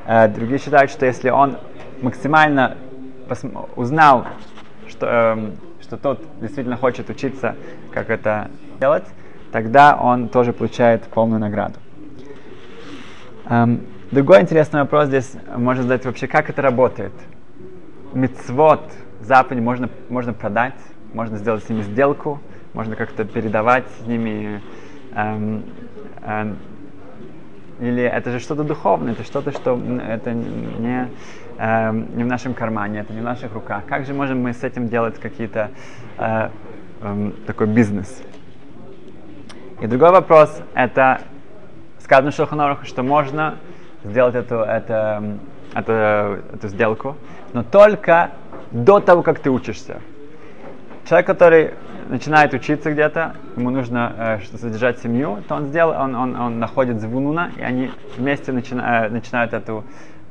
Э, 0.08 0.30
другие 0.30 0.60
считают, 0.60 0.90
что 0.90 1.06
если 1.06 1.30
он 1.30 1.58
максимально 2.02 2.78
узнал, 3.76 4.28
что, 4.88 5.08
э, 5.08 5.71
что 5.92 5.98
тот 5.98 6.22
действительно 6.40 6.78
хочет 6.78 7.10
учиться, 7.10 7.58
как 7.92 8.10
это 8.10 8.50
делать, 8.80 9.04
тогда 9.52 9.98
он 10.02 10.30
тоже 10.30 10.54
получает 10.54 11.04
полную 11.04 11.42
награду. 11.42 11.80
Эм, 13.50 13.82
другой 14.10 14.40
интересный 14.40 14.80
вопрос 14.80 15.08
здесь 15.08 15.34
можно 15.54 15.84
задать 15.84 16.06
вообще, 16.06 16.28
как 16.28 16.50
это 16.50 16.62
работает. 16.62 17.12
Мицвод, 18.14 18.90
заповедь 19.20 19.62
можно, 19.62 19.90
можно 20.08 20.32
продать, 20.32 20.80
можно 21.14 21.38
сделать 21.38 21.66
с 21.66 21.68
ними 21.68 21.82
сделку, 21.82 22.40
можно 22.72 22.96
как-то 22.96 23.26
передавать 23.26 23.84
с 24.02 24.08
ними 24.08 24.62
эм, 25.14 25.66
эм, 26.22 26.58
или 27.82 28.04
это 28.04 28.32
же 28.32 28.40
что-то 28.40 28.64
духовное, 28.64 29.14
это 29.14 29.24
что-то, 29.24 29.52
что 29.52 29.80
это 30.08 30.34
не, 30.34 31.10
э, 31.58 31.92
не 31.92 32.24
в 32.24 32.28
нашем 32.28 32.54
кармане, 32.54 33.00
это 33.00 33.12
не 33.12 33.22
в 33.22 33.24
наших 33.24 33.54
руках. 33.54 33.86
Как 33.88 34.06
же 34.06 34.14
можем 34.14 34.42
мы 34.42 34.54
с 34.54 34.64
этим 34.64 34.88
делать 34.88 35.20
какие-то 35.20 35.72
э, 36.20 36.50
э, 37.02 37.32
такой 37.48 37.68
бизнес? 37.68 38.22
И 39.82 39.88
другой 39.88 40.12
вопрос, 40.12 40.62
это 40.76 41.22
сказано 42.00 42.30
в 42.30 42.36
Шелхоноруху, 42.36 42.86
что 42.86 43.02
можно 43.02 43.56
сделать 44.04 44.36
эту, 44.36 44.56
это, 44.58 45.40
эту, 45.74 45.92
эту 45.92 46.68
сделку, 46.68 47.18
но 47.54 47.64
только 47.64 48.30
до 48.70 49.00
того, 49.00 49.24
как 49.24 49.40
ты 49.40 49.50
учишься. 49.50 50.02
Человек, 51.10 51.26
который 51.26 51.74
начинает 52.10 52.54
учиться 52.54 52.92
где-то, 52.92 53.36
ему 53.56 53.70
нужно 53.70 54.40
э, 54.54 54.58
содержать 54.58 55.00
семью, 55.00 55.40
то 55.48 55.56
он 55.56 55.68
сделал, 55.68 56.02
он, 56.02 56.16
он, 56.16 56.36
он 56.36 56.60
находит 56.60 57.02
звунуна, 57.02 57.52
и 57.58 57.62
они 57.62 57.92
вместе 58.18 58.52
начина, 58.52 59.06
э, 59.06 59.10
начинают 59.10 59.54
это 59.54 59.84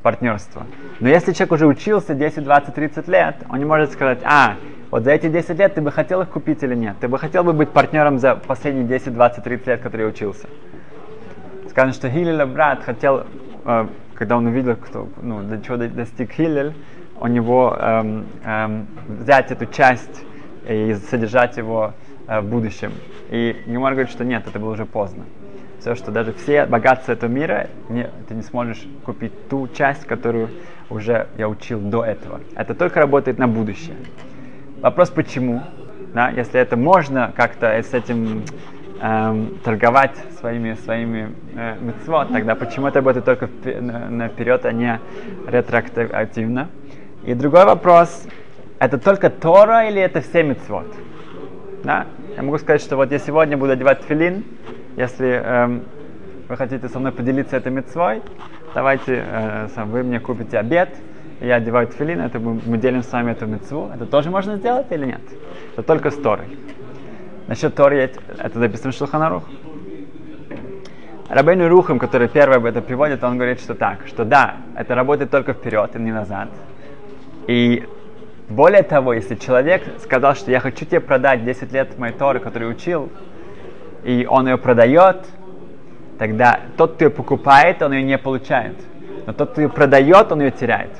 партнерство. 0.02 0.66
Но 1.00 1.08
если 1.08 1.32
человек 1.32 1.52
уже 1.52 1.66
учился 1.66 2.14
10, 2.14 2.44
20, 2.44 2.74
30 2.74 3.08
лет, 3.08 3.36
он 3.48 3.58
не 3.58 3.64
может 3.64 3.92
сказать, 3.92 4.20
а, 4.24 4.54
вот 4.90 5.04
за 5.04 5.12
эти 5.12 5.28
10 5.28 5.58
лет 5.58 5.74
ты 5.74 5.80
бы 5.80 5.92
хотел 5.92 6.22
их 6.22 6.28
купить 6.28 6.62
или 6.62 6.74
нет? 6.74 6.96
Ты 7.00 7.08
бы 7.08 7.18
хотел 7.18 7.44
бы 7.44 7.52
быть 7.52 7.70
партнером 7.70 8.18
за 8.18 8.34
последние 8.34 8.84
10, 8.84 9.14
20, 9.14 9.44
30 9.44 9.66
лет, 9.66 9.80
которые 9.80 10.08
учился? 10.08 10.48
Сказано, 11.68 11.92
что 11.92 12.10
Хилеля 12.10 12.46
брат 12.46 12.82
хотел, 12.82 13.26
э, 13.64 13.86
когда 14.14 14.36
он 14.36 14.46
увидел, 14.46 14.76
кто, 14.76 15.08
ну, 15.22 15.42
до 15.42 15.60
чего 15.60 15.76
достиг 15.76 16.32
Хилель, 16.32 16.74
у 17.20 17.26
него 17.26 17.76
эм, 17.78 18.26
эм, 18.44 18.86
взять 19.06 19.50
эту 19.50 19.66
часть 19.66 20.24
и 20.68 20.94
содержать 21.10 21.56
его 21.56 21.94
э, 22.26 22.40
в 22.40 22.44
будущем. 22.44 22.92
И 23.30 23.56
Гемор 23.66 23.92
говорит, 23.92 24.10
что 24.10 24.24
нет, 24.24 24.46
это 24.46 24.58
было 24.58 24.72
уже 24.72 24.86
поздно. 24.86 25.24
Все, 25.80 25.94
что 25.94 26.10
даже 26.10 26.32
все 26.34 26.66
богатства 26.66 27.12
этого 27.12 27.30
мира, 27.30 27.68
не, 27.88 28.10
ты 28.28 28.34
не 28.34 28.42
сможешь 28.42 28.86
купить 29.04 29.48
ту 29.48 29.66
часть, 29.68 30.04
которую 30.04 30.50
уже 30.90 31.28
я 31.38 31.48
учил 31.48 31.80
до 31.80 32.04
этого. 32.04 32.40
Это 32.54 32.74
только 32.74 33.00
работает 33.00 33.38
на 33.38 33.48
будущее. 33.48 33.96
Вопрос 34.82 35.10
почему? 35.10 35.62
Да, 36.12 36.28
если 36.30 36.60
это 36.60 36.76
можно 36.76 37.32
как-то 37.36 37.68
с 37.68 37.94
этим 37.94 38.44
эм, 39.00 39.58
торговать 39.64 40.16
своими 40.38 40.74
своими 40.74 41.34
э, 41.54 41.76
митцвот, 41.80 42.32
тогда 42.32 42.54
почему 42.54 42.88
это 42.88 42.98
работает 42.98 43.24
только 43.24 43.48
наперед, 43.80 44.66
а 44.66 44.72
не 44.72 44.98
ретроактивно? 45.46 46.68
И 47.24 47.34
другой 47.34 47.64
вопрос, 47.64 48.26
это 48.80 48.98
только 48.98 49.30
Тора 49.30 49.88
или 49.88 50.00
это 50.00 50.20
все 50.20 50.42
мецвод? 50.42 50.86
Да? 51.84 52.06
Я 52.36 52.42
могу 52.42 52.58
сказать, 52.58 52.80
что 52.80 52.96
вот 52.96 53.12
я 53.12 53.18
сегодня 53.18 53.56
буду 53.56 53.72
одевать 53.72 54.02
филин, 54.02 54.44
если 54.96 55.28
эм, 55.28 55.84
вы 56.48 56.56
хотите 56.56 56.88
со 56.88 56.98
мной 56.98 57.12
поделиться 57.12 57.56
этой 57.56 57.70
мецвой, 57.70 58.22
давайте 58.74 59.24
э, 59.24 59.68
вы 59.84 60.02
мне 60.02 60.18
купите 60.18 60.58
обед, 60.58 60.88
я 61.40 61.56
одеваю 61.56 61.88
тфилин, 61.88 62.20
это 62.20 62.38
мы, 62.38 62.60
мы 62.66 62.78
делим 62.78 63.02
с 63.02 63.12
вами 63.12 63.32
эту 63.32 63.46
мецву. 63.46 63.90
Это 63.94 64.04
тоже 64.04 64.30
можно 64.30 64.56
сделать 64.56 64.86
или 64.90 65.06
нет? 65.06 65.20
Это 65.72 65.82
только 65.82 66.10
с 66.10 66.16
Торой. 66.16 66.46
Насчет 67.46 67.74
Торы, 67.74 68.10
это 68.38 68.58
записано 68.58 68.92
в 68.92 68.94
Шулханарух. 68.94 69.44
Рабейну 71.28 71.68
Рухам, 71.68 71.98
который 71.98 72.28
первый 72.28 72.56
об 72.56 72.64
этом 72.64 72.82
приводит, 72.82 73.22
он 73.22 73.36
говорит, 73.36 73.60
что 73.60 73.74
так, 73.74 74.06
что 74.06 74.24
да, 74.24 74.56
это 74.76 74.94
работает 74.94 75.30
только 75.30 75.52
вперед 75.52 75.94
и 75.94 75.98
не 75.98 76.12
назад. 76.12 76.48
И 77.46 77.86
более 78.50 78.82
того, 78.82 79.12
если 79.12 79.36
человек 79.36 79.82
сказал, 80.02 80.34
что 80.34 80.50
я 80.50 80.58
хочу 80.58 80.84
тебе 80.84 81.00
продать 81.00 81.44
10 81.44 81.72
лет 81.72 81.98
моей 81.98 82.12
Торы, 82.12 82.40
которую 82.40 82.72
учил, 82.72 83.08
и 84.02 84.26
он 84.28 84.48
ее 84.48 84.58
продает, 84.58 85.24
тогда 86.18 86.60
тот, 86.76 86.94
кто 86.94 87.04
ее 87.04 87.10
покупает, 87.10 87.80
он 87.80 87.92
ее 87.92 88.02
не 88.02 88.18
получает. 88.18 88.76
Но 89.26 89.32
тот, 89.32 89.52
кто 89.52 89.62
ее 89.62 89.68
продает, 89.68 90.32
он 90.32 90.40
ее 90.40 90.50
теряет. 90.50 90.90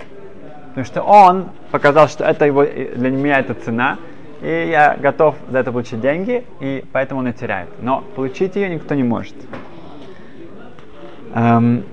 Потому 0.69 0.85
что 0.87 1.03
он 1.03 1.51
показал, 1.73 2.09
что 2.09 2.25
это 2.25 2.47
его, 2.47 2.65
для 2.65 3.11
меня 3.11 3.41
это 3.41 3.55
цена, 3.55 3.99
и 4.41 4.69
я 4.71 4.97
готов 4.97 5.35
за 5.49 5.59
это 5.59 5.73
получить 5.73 6.01
деньги, 6.01 6.45
и 6.61 6.85
поэтому 6.93 7.21
он 7.21 7.27
ее 7.27 7.33
теряет. 7.33 7.69
Но 7.83 8.03
получить 8.15 8.55
ее 8.55 8.69
никто 8.69 8.95
не 8.95 9.03
может. 9.03 9.35
Эм, 11.35 11.85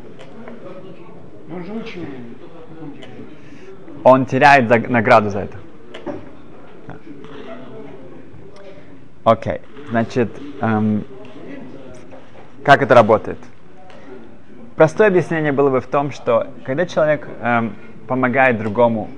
Он 1.52 1.66
же 1.66 1.74
очень 1.74 2.08
он 4.08 4.26
теряет 4.26 4.70
за, 4.70 4.80
награду 4.80 5.30
за 5.30 5.40
это. 5.40 5.58
Окей, 9.26 9.54
okay. 9.56 9.62
значит, 9.90 10.32
эм, 10.62 11.04
как 12.64 12.82
это 12.82 12.96
работает? 12.96 13.38
Простое 14.78 15.10
объяснение 15.10 15.52
было 15.52 15.70
бы 15.70 15.82
в 15.82 15.88
том, 15.88 16.12
что 16.12 16.48
когда 16.64 16.86
человек 16.86 17.28
эм, 17.42 17.76
помогает 18.08 18.58
другому, 18.58 19.10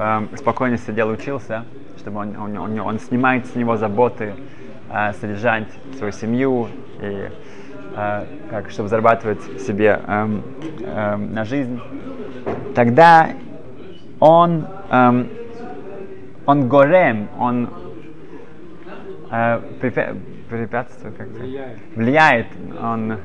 эм, 0.00 0.28
спокойно 0.36 0.76
сидел, 0.76 1.08
учился, 1.08 1.64
чтобы 1.96 2.18
он, 2.18 2.36
он, 2.36 2.58
он, 2.58 2.80
он 2.80 2.98
снимает 2.98 3.46
с 3.46 3.54
него 3.54 3.76
заботы, 3.76 4.34
э, 4.92 5.12
содержать 5.20 5.68
свою 5.96 6.12
семью 6.12 6.66
и 7.00 7.28
э, 7.96 8.24
как, 8.50 8.70
чтобы 8.70 8.88
зарабатывать 8.88 9.60
себе 9.60 10.00
эм, 10.04 10.42
эм, 10.80 11.32
на 11.32 11.44
жизнь, 11.44 11.80
тогда 12.74 13.28
он, 14.20 14.66
эм, 14.90 15.28
он 16.46 16.68
горем, 16.68 17.28
он 17.38 17.70
э, 19.30 19.60
препятствует, 20.48 21.16
как 21.16 21.28
влияет. 21.28 21.78
влияет, 21.96 22.46
он 22.80 23.16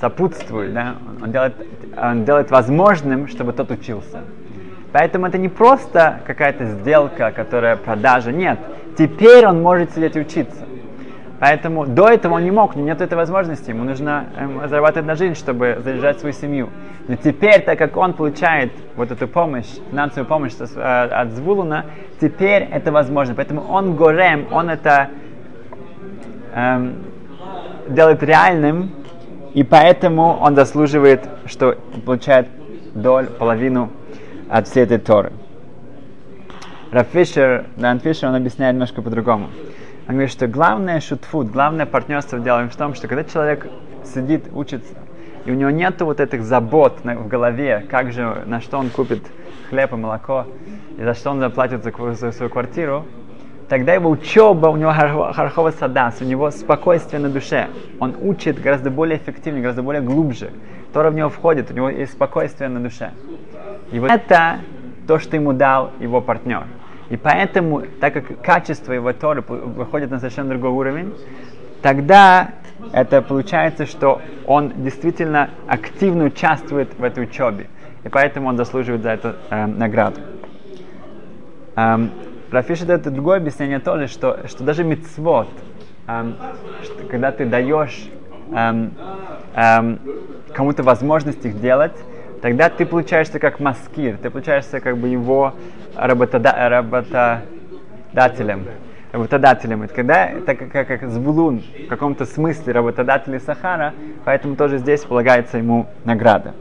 сопутствует, 0.00 0.72
да? 0.72 0.96
он, 1.22 1.32
делает, 1.32 1.54
он 1.96 2.24
делает 2.24 2.50
возможным, 2.50 3.28
чтобы 3.28 3.52
тот 3.52 3.70
учился. 3.70 4.20
Поэтому 4.92 5.26
это 5.26 5.38
не 5.38 5.48
просто 5.48 6.20
какая-то 6.24 6.66
сделка, 6.66 7.32
которая 7.32 7.76
продажа, 7.76 8.30
нет. 8.30 8.60
Теперь 8.96 9.44
он 9.46 9.60
может 9.60 9.92
сидеть 9.92 10.14
и 10.14 10.20
учиться. 10.20 10.63
Поэтому 11.44 11.84
до 11.84 12.08
этого 12.08 12.36
он 12.36 12.44
не 12.44 12.50
мог, 12.50 12.74
нет 12.74 13.02
этой 13.02 13.16
возможности. 13.16 13.68
Ему 13.68 13.84
нужно 13.84 14.28
эм, 14.34 14.66
зарабатывать 14.66 15.06
на 15.06 15.14
жизнь, 15.14 15.34
чтобы 15.34 15.78
заряжать 15.84 16.18
свою 16.18 16.32
семью. 16.32 16.70
Но 17.06 17.16
теперь, 17.16 17.60
так 17.60 17.78
как 17.78 17.98
он 17.98 18.14
получает 18.14 18.72
вот 18.96 19.10
эту 19.10 19.28
помощь, 19.28 19.66
финансовую 19.90 20.26
помощь 20.26 20.52
э, 20.58 20.64
от 20.80 21.32
Звулуна, 21.32 21.84
теперь 22.18 22.62
это 22.62 22.92
возможно. 22.92 23.34
Поэтому 23.34 23.60
он 23.60 23.94
горем, 23.94 24.46
он 24.52 24.70
это 24.70 25.10
эм, 26.54 27.04
делает 27.88 28.22
реальным, 28.22 28.92
и 29.52 29.64
поэтому 29.64 30.38
он 30.40 30.54
заслуживает, 30.54 31.28
что 31.44 31.76
получает 32.06 32.48
доль, 32.94 33.26
половину 33.26 33.90
от 34.48 34.66
всей 34.66 34.84
этой 34.84 34.96
Торы. 34.96 35.30
Раф 36.90 37.08
Фишер, 37.12 37.66
Дан 37.76 38.00
Фишер, 38.00 38.30
он 38.30 38.34
объясняет 38.34 38.72
немножко 38.72 39.02
по-другому. 39.02 39.50
Он 40.06 40.14
говорит, 40.14 40.32
что 40.32 40.46
главное 40.46 41.00
шутфуд, 41.00 41.50
главное 41.50 41.86
партнерство 41.86 42.36
в 42.36 42.42
деле 42.42 42.68
в 42.68 42.76
том, 42.76 42.94
что 42.94 43.08
когда 43.08 43.24
человек 43.24 43.66
сидит, 44.04 44.48
учится, 44.52 44.94
и 45.46 45.50
у 45.50 45.54
него 45.54 45.70
нет 45.70 46.00
вот 46.00 46.20
этих 46.20 46.42
забот 46.42 47.00
в 47.02 47.28
голове, 47.28 47.86
как 47.90 48.12
же, 48.12 48.44
на 48.46 48.60
что 48.60 48.78
он 48.78 48.90
купит 48.90 49.22
хлеб 49.68 49.92
и 49.92 49.96
молоко, 49.96 50.46
и 50.98 51.02
за 51.02 51.14
что 51.14 51.30
он 51.30 51.40
заплатит 51.40 51.84
за, 51.84 51.92
за 52.14 52.32
свою 52.32 52.50
квартиру, 52.50 53.06
тогда 53.68 53.94
его 53.94 54.10
учеба, 54.10 54.68
у 54.68 54.76
него 54.76 54.92
хархова 54.92 55.70
садас, 55.70 56.20
у 56.20 56.24
него 56.24 56.50
спокойствие 56.50 57.20
на 57.20 57.28
душе. 57.28 57.68
Он 57.98 58.14
учит 58.20 58.60
гораздо 58.60 58.90
более 58.90 59.18
эффективнее, 59.18 59.62
гораздо 59.62 59.82
более 59.82 60.02
глубже. 60.02 60.50
Тора 60.92 61.10
в 61.10 61.14
него 61.14 61.28
входит, 61.28 61.70
у 61.70 61.74
него 61.74 61.88
есть 61.88 62.12
спокойствие 62.12 62.68
на 62.68 62.80
душе. 62.80 63.10
И 63.90 63.98
вот 63.98 64.10
это 64.10 64.60
то, 65.06 65.18
что 65.18 65.36
ему 65.36 65.52
дал 65.52 65.90
его 66.00 66.20
партнер. 66.20 66.64
И 67.10 67.16
поэтому, 67.16 67.82
так 68.00 68.14
как 68.14 68.40
качество 68.40 68.92
его 68.92 69.12
Торы 69.12 69.42
выходит 69.42 70.10
на 70.10 70.18
совершенно 70.18 70.50
другой 70.50 70.70
уровень, 70.70 71.12
тогда 71.82 72.50
это 72.92 73.22
получается, 73.22 73.86
что 73.86 74.20
он 74.46 74.72
действительно 74.76 75.50
активно 75.66 76.24
участвует 76.24 76.98
в 76.98 77.02
этой 77.02 77.24
учебе. 77.24 77.66
И 78.04 78.08
поэтому 78.08 78.48
он 78.48 78.56
заслуживает 78.56 79.02
за 79.02 79.10
это 79.10 79.36
э, 79.50 79.66
награду. 79.66 80.20
Эм, 81.76 82.10
Рафиша 82.50 82.86
дает 82.86 83.02
другое 83.02 83.38
объяснение 83.38 83.80
тоже, 83.80 84.06
что, 84.06 84.46
что 84.46 84.62
даже 84.62 84.84
мицвод, 84.84 85.48
эм, 86.06 86.36
когда 87.10 87.32
ты 87.32 87.46
даешь 87.46 88.08
эм, 88.52 88.92
эм, 89.54 89.98
кому-то 90.52 90.82
возможность 90.82 91.44
их 91.44 91.60
делать, 91.60 91.96
тогда 92.42 92.68
ты 92.68 92.86
получаешься 92.86 93.38
как 93.38 93.58
маскир, 93.58 94.18
ты 94.18 94.30
получаешься 94.30 94.80
как 94.80 94.98
бы 94.98 95.08
его 95.08 95.54
работода, 95.96 96.54
работодателем. 98.12 98.66
Работодателем. 99.12 99.82
Это 99.82 99.94
когда, 99.94 100.30
так 100.44 100.58
как, 100.58 100.88
как 100.88 101.08
Звулун 101.08 101.62
в 101.84 101.86
каком-то 101.88 102.24
смысле 102.24 102.72
работодатель 102.72 103.38
Сахара, 103.40 103.94
поэтому 104.24 104.56
тоже 104.56 104.78
здесь 104.78 105.04
полагается 105.04 105.58
ему 105.58 105.86
награда. 106.04 106.54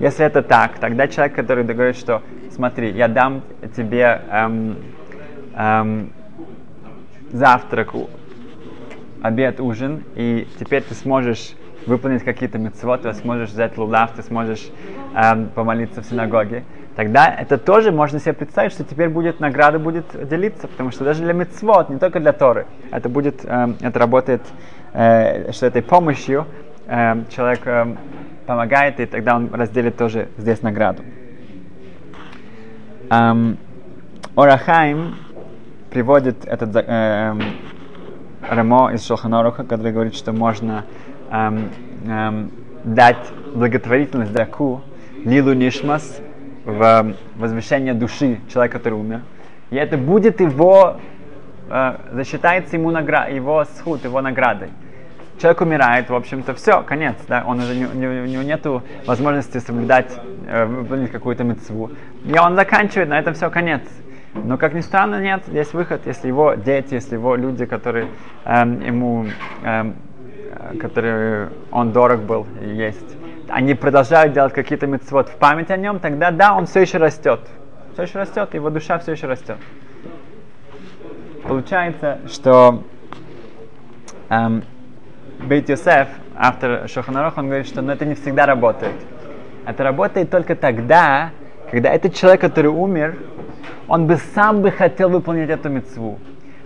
Если 0.00 0.26
это 0.26 0.42
так, 0.42 0.78
тогда 0.78 1.08
человек, 1.08 1.34
который 1.34 1.64
говорит, 1.64 1.96
что 1.96 2.22
смотри, 2.50 2.90
я 2.90 3.08
дам 3.08 3.42
тебе 3.76 4.20
эм, 4.30 4.76
эм, 5.56 6.12
завтрак, 7.32 7.94
обед, 9.22 9.60
ужин, 9.60 10.02
и 10.14 10.46
теперь 10.58 10.82
ты 10.82 10.94
сможешь 10.94 11.54
выполнить 11.86 12.22
какие-то 12.22 12.58
митцвот, 12.58 13.02
ты 13.02 13.14
сможешь 13.14 13.50
взять 13.50 13.78
лулав, 13.78 14.12
ты 14.12 14.22
сможешь 14.22 14.68
эм, 15.14 15.48
помолиться 15.48 16.02
в 16.02 16.06
синагоге, 16.06 16.64
тогда 16.96 17.34
это 17.34 17.58
тоже 17.58 17.92
можно 17.92 18.20
себе 18.20 18.32
представить, 18.32 18.72
что 18.72 18.84
теперь 18.84 19.08
будет 19.08 19.40
награда 19.40 19.78
будет 19.78 20.06
делиться, 20.28 20.68
потому 20.68 20.90
что 20.90 21.04
даже 21.04 21.22
для 21.22 21.32
мецвод, 21.32 21.88
не 21.88 21.98
только 21.98 22.20
для 22.20 22.32
Торы, 22.32 22.66
это 22.90 23.08
будет, 23.08 23.44
э, 23.44 23.74
это 23.80 23.98
работает, 23.98 24.42
э, 24.92 25.52
что 25.52 25.66
этой 25.66 25.82
помощью 25.82 26.46
э, 26.86 27.24
человек 27.34 27.66
э, 27.66 27.96
помогает, 28.46 29.00
и 29.00 29.06
тогда 29.06 29.36
он 29.36 29.52
разделит 29.52 29.96
тоже 29.96 30.28
здесь 30.36 30.62
награду. 30.62 31.02
Эм, 33.10 33.58
Орахайм 34.36 35.16
приводит 35.90 36.44
этот 36.44 36.74
э, 36.74 37.34
Рамо 38.48 38.92
из 38.92 39.06
Шелханоруха, 39.06 39.64
который 39.64 39.92
говорит, 39.92 40.14
что 40.14 40.32
можно 40.32 40.84
эм, 41.30 41.70
эм, 42.06 42.50
дать 42.84 43.18
благотворительность 43.54 44.32
драку, 44.32 44.82
лилу 45.24 45.52
нишмас, 45.54 46.20
в 46.64 47.14
возвышение 47.36 47.94
души 47.94 48.40
человека, 48.52 48.78
который 48.78 48.94
умер. 48.94 49.20
И 49.70 49.76
это 49.76 49.96
будет 49.96 50.40
его, 50.40 50.96
э, 51.68 51.96
засчитается 52.12 52.76
ему 52.76 52.90
награ- 52.90 53.32
его 53.34 53.64
схуд, 53.64 54.04
его 54.04 54.20
наградой. 54.20 54.68
Человек 55.40 55.60
умирает, 55.62 56.10
в 56.10 56.14
общем-то, 56.14 56.54
все, 56.54 56.82
конец, 56.82 57.16
да, 57.28 57.42
он 57.46 57.58
уже 57.58 57.74
не, 57.74 57.86
не, 57.98 58.06
у 58.06 58.26
него 58.26 58.42
нет 58.42 58.64
возможности 59.06 59.58
соблюдать, 59.58 60.12
э, 60.46 60.64
выполнить 60.64 61.10
какую-то 61.10 61.44
мецву. 61.44 61.90
И 62.24 62.38
он 62.38 62.54
заканчивает, 62.54 63.08
на 63.08 63.18
этом 63.18 63.34
все, 63.34 63.50
конец. 63.50 63.82
Но, 64.34 64.58
как 64.58 64.74
ни 64.74 64.80
странно, 64.80 65.20
нет, 65.20 65.42
есть 65.48 65.74
выход, 65.74 66.02
если 66.06 66.28
его 66.28 66.54
дети, 66.54 66.94
если 66.94 67.14
его 67.14 67.36
люди, 67.36 67.66
которые 67.66 68.08
эм, 68.44 68.80
ему, 68.80 69.26
эм, 69.64 69.94
которые 70.80 71.50
он 71.70 71.92
дорог 71.92 72.22
был, 72.22 72.46
есть, 72.60 73.16
они 73.48 73.74
продолжают 73.74 74.32
делать 74.32 74.52
какие-то 74.52 74.86
мецвод 74.86 75.28
в 75.28 75.36
память 75.36 75.70
о 75.70 75.76
нем, 75.76 76.00
тогда 76.00 76.30
да, 76.30 76.54
он 76.54 76.66
все 76.66 76.80
еще 76.80 76.98
растет. 76.98 77.40
Все 77.92 78.02
еще 78.02 78.18
растет, 78.18 78.54
его 78.54 78.70
душа 78.70 78.98
все 78.98 79.12
еще 79.12 79.26
растет. 79.26 79.56
Получается, 81.42 82.20
что 82.26 82.82
эм, 84.30 84.64
Бейт 85.40 85.68
Йосеф, 85.68 86.08
автор 86.36 86.88
Шоханароха, 86.88 87.40
он 87.40 87.46
говорит, 87.46 87.66
что 87.66 87.82
ну, 87.82 87.92
это 87.92 88.04
не 88.04 88.14
всегда 88.14 88.46
работает. 88.46 88.94
Это 89.66 89.84
работает 89.84 90.30
только 90.30 90.56
тогда, 90.56 91.30
когда 91.70 91.90
этот 91.90 92.14
человек, 92.14 92.40
который 92.40 92.70
умер, 92.70 93.16
он 93.88 94.06
бы 94.06 94.16
сам 94.34 94.62
бы 94.62 94.70
хотел 94.70 95.10
выполнить 95.10 95.50
эту 95.50 95.68
мецву. 95.68 96.18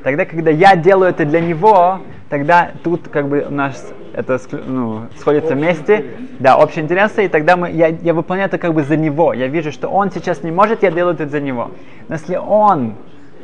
Тогда, 0.03 0.25
когда 0.25 0.51
я 0.51 0.77
делаю 0.77 1.11
это 1.11 1.25
для 1.25 1.41
него, 1.41 2.01
тогда 2.29 2.71
тут 2.83 3.09
как 3.09 3.29
бы 3.29 3.47
у 3.49 3.53
нас 3.53 3.93
это 4.13 4.39
ну, 4.67 5.03
сходится 5.19 5.55
вместе, 5.55 6.05
да, 6.39 6.57
общие 6.57 6.85
интересы, 6.85 7.27
и 7.27 7.29
тогда 7.29 7.57
мы, 7.57 7.71
я, 7.71 7.89
я 7.89 8.15
выполняю 8.15 8.49
это 8.49 8.59
как 8.59 8.75
бы 8.75 8.83
за 8.83 8.97
него. 8.97 9.33
Я 9.33 9.47
вижу, 9.47 9.73
что 9.73 9.89
он 9.89 10.11
сейчас 10.11 10.43
не 10.43 10.51
может, 10.51 10.83
я 10.83 10.91
делаю 10.91 11.15
это 11.15 11.29
за 11.29 11.41
него. 11.41 11.71
Но 12.09 12.15
если 12.15 12.37
он 12.37 12.95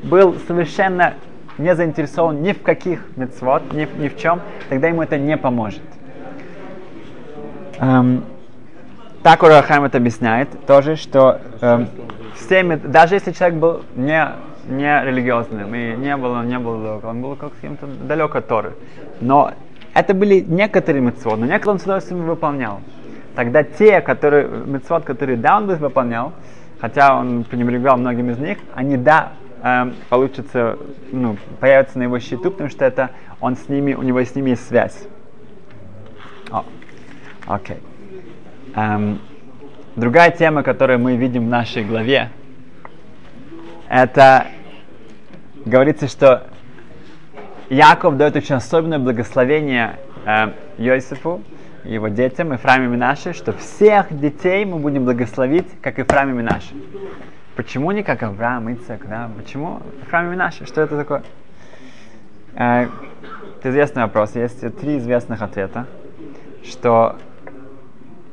был 0.02 0.34
совершенно 0.46 1.14
не 1.58 1.74
заинтересован 1.74 2.42
ни 2.42 2.52
в 2.52 2.62
каких 2.62 3.00
мецвод, 3.16 3.72
ни, 3.72 3.88
ни 3.98 4.08
в 4.08 4.16
чем, 4.16 4.40
тогда 4.68 4.88
ему 4.88 5.02
это 5.02 5.18
не 5.18 5.36
поможет. 5.36 5.82
Эм, 7.78 8.24
так 9.22 9.42
Урахайм 9.42 9.84
это 9.84 9.98
объясняет 9.98 10.48
тоже, 10.66 10.96
что 10.96 11.40
эм, 11.60 11.88
всеми, 12.34 12.76
даже 12.76 13.14
если 13.14 13.32
человек 13.32 13.58
был 13.58 13.82
не 13.94 14.28
не 14.68 15.04
религиозным, 15.04 15.74
и 15.74 15.94
не 15.96 16.16
был, 16.16 16.32
он 16.32 16.48
не 16.48 16.58
был, 16.58 17.00
он 17.02 17.22
был 17.22 17.36
каким-то 17.36 17.86
далек 17.86 18.34
от 18.36 18.46
Торы. 18.46 18.72
Но 19.20 19.52
это 19.94 20.14
были 20.14 20.40
некоторые 20.40 21.02
митцвот, 21.02 21.38
но 21.38 21.46
некоторые 21.46 21.74
он 21.74 21.78
с 21.78 21.82
удовольствием 21.84 22.24
выполнял. 22.24 22.80
Тогда 23.34 23.62
те, 23.62 24.00
которые, 24.00 24.48
митцвот, 24.48 25.04
которые 25.04 25.36
да, 25.36 25.56
он 25.56 25.66
бы 25.66 25.74
выполнял, 25.76 26.32
хотя 26.80 27.16
он 27.18 27.44
пренебрегал 27.44 27.96
многим 27.96 28.30
из 28.30 28.38
них, 28.38 28.58
они 28.74 28.96
да, 28.96 29.32
э, 29.62 29.90
получится, 30.08 30.78
ну, 31.12 31.36
появятся 31.60 31.98
на 31.98 32.04
его 32.04 32.18
счету, 32.18 32.50
потому 32.50 32.70
что 32.70 32.84
это 32.84 33.10
он 33.40 33.56
с 33.56 33.68
ними, 33.68 33.94
у 33.94 34.02
него 34.02 34.20
с 34.20 34.34
ними 34.34 34.50
есть 34.50 34.66
связь. 34.66 35.06
О, 36.50 36.64
окей. 37.46 37.78
Эм, 38.76 39.20
другая 39.96 40.30
тема, 40.30 40.62
которую 40.62 40.98
мы 40.98 41.16
видим 41.16 41.46
в 41.46 41.48
нашей 41.48 41.84
главе, 41.84 42.30
это 43.94 44.48
говорится, 45.64 46.08
что 46.08 46.48
Яков 47.70 48.16
дает 48.16 48.34
очень 48.34 48.56
особенное 48.56 48.98
благословение 48.98 50.00
э, 50.26 50.52
Йосифу 50.78 51.42
его 51.84 52.08
детям, 52.08 52.52
Ефраим 52.52 52.86
и 52.86 52.88
Минаше, 52.88 53.34
что 53.34 53.52
всех 53.52 54.06
детей 54.18 54.64
мы 54.64 54.78
будем 54.80 55.04
благословить, 55.04 55.68
как 55.80 55.98
Ефраим 55.98 56.30
и 56.30 56.32
Минаше. 56.32 56.74
Почему 57.54 57.92
не 57.92 58.02
как 58.02 58.24
Авраам, 58.24 58.72
Ицек, 58.74 59.06
да? 59.06 59.30
Почему 59.36 59.80
Ефраим 60.02 60.26
и 60.26 60.30
Минаше? 60.32 60.66
Что 60.66 60.80
это 60.80 60.96
такое? 60.96 61.22
Э, 62.54 62.88
это 63.60 63.70
известный 63.70 64.02
вопрос. 64.02 64.34
Есть 64.34 64.76
три 64.80 64.98
известных 64.98 65.40
ответа, 65.40 65.86
что 66.64 67.16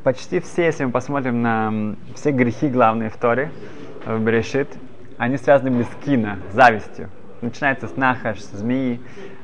почти 0.04 0.40
все, 0.40 0.66
если 0.66 0.86
мы 0.86 0.92
посмотрим 0.92 1.44
на 1.44 1.96
все 2.16 2.32
грехи 2.32 2.68
главные 2.68 3.12
в 3.12 3.18
Торе, 3.18 3.52
в 4.08 4.20
Берешит, 4.20 4.68
они 5.22 5.38
связаны 5.38 5.70
были 5.70 5.84
с 5.84 6.04
кино, 6.04 6.38
завистью. 6.52 7.12
Начинается 7.42 7.88
с 7.88 7.96
Нахаш, 7.96 8.40
с 8.40 8.54
змеи, 8.54 9.00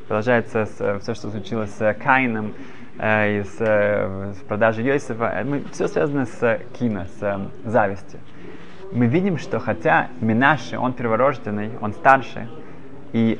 продолжается 0.07 0.65
с, 0.65 0.81
э, 0.81 0.97
все, 1.01 1.13
что 1.13 1.29
случилось 1.29 1.69
с 1.69 1.93
Каином, 2.03 2.55
э, 2.97 3.41
и 3.41 3.43
с, 3.43 3.57
э, 3.59 4.33
с 4.33 4.41
продажей 4.47 4.83
Йосифа. 4.85 5.25
Э, 5.25 5.43
мы, 5.43 5.63
все 5.71 5.87
связано 5.87 6.25
с 6.25 6.59
кино, 6.79 7.05
с 7.05 7.21
э, 7.21 7.37
завистью. 7.63 8.19
Мы 8.91 9.05
видим, 9.05 9.37
что 9.37 9.59
хотя 9.59 10.07
Минаши, 10.19 10.79
он 10.79 10.93
перворожденный, 10.93 11.69
он 11.79 11.93
старший, 11.93 12.47
и 13.13 13.39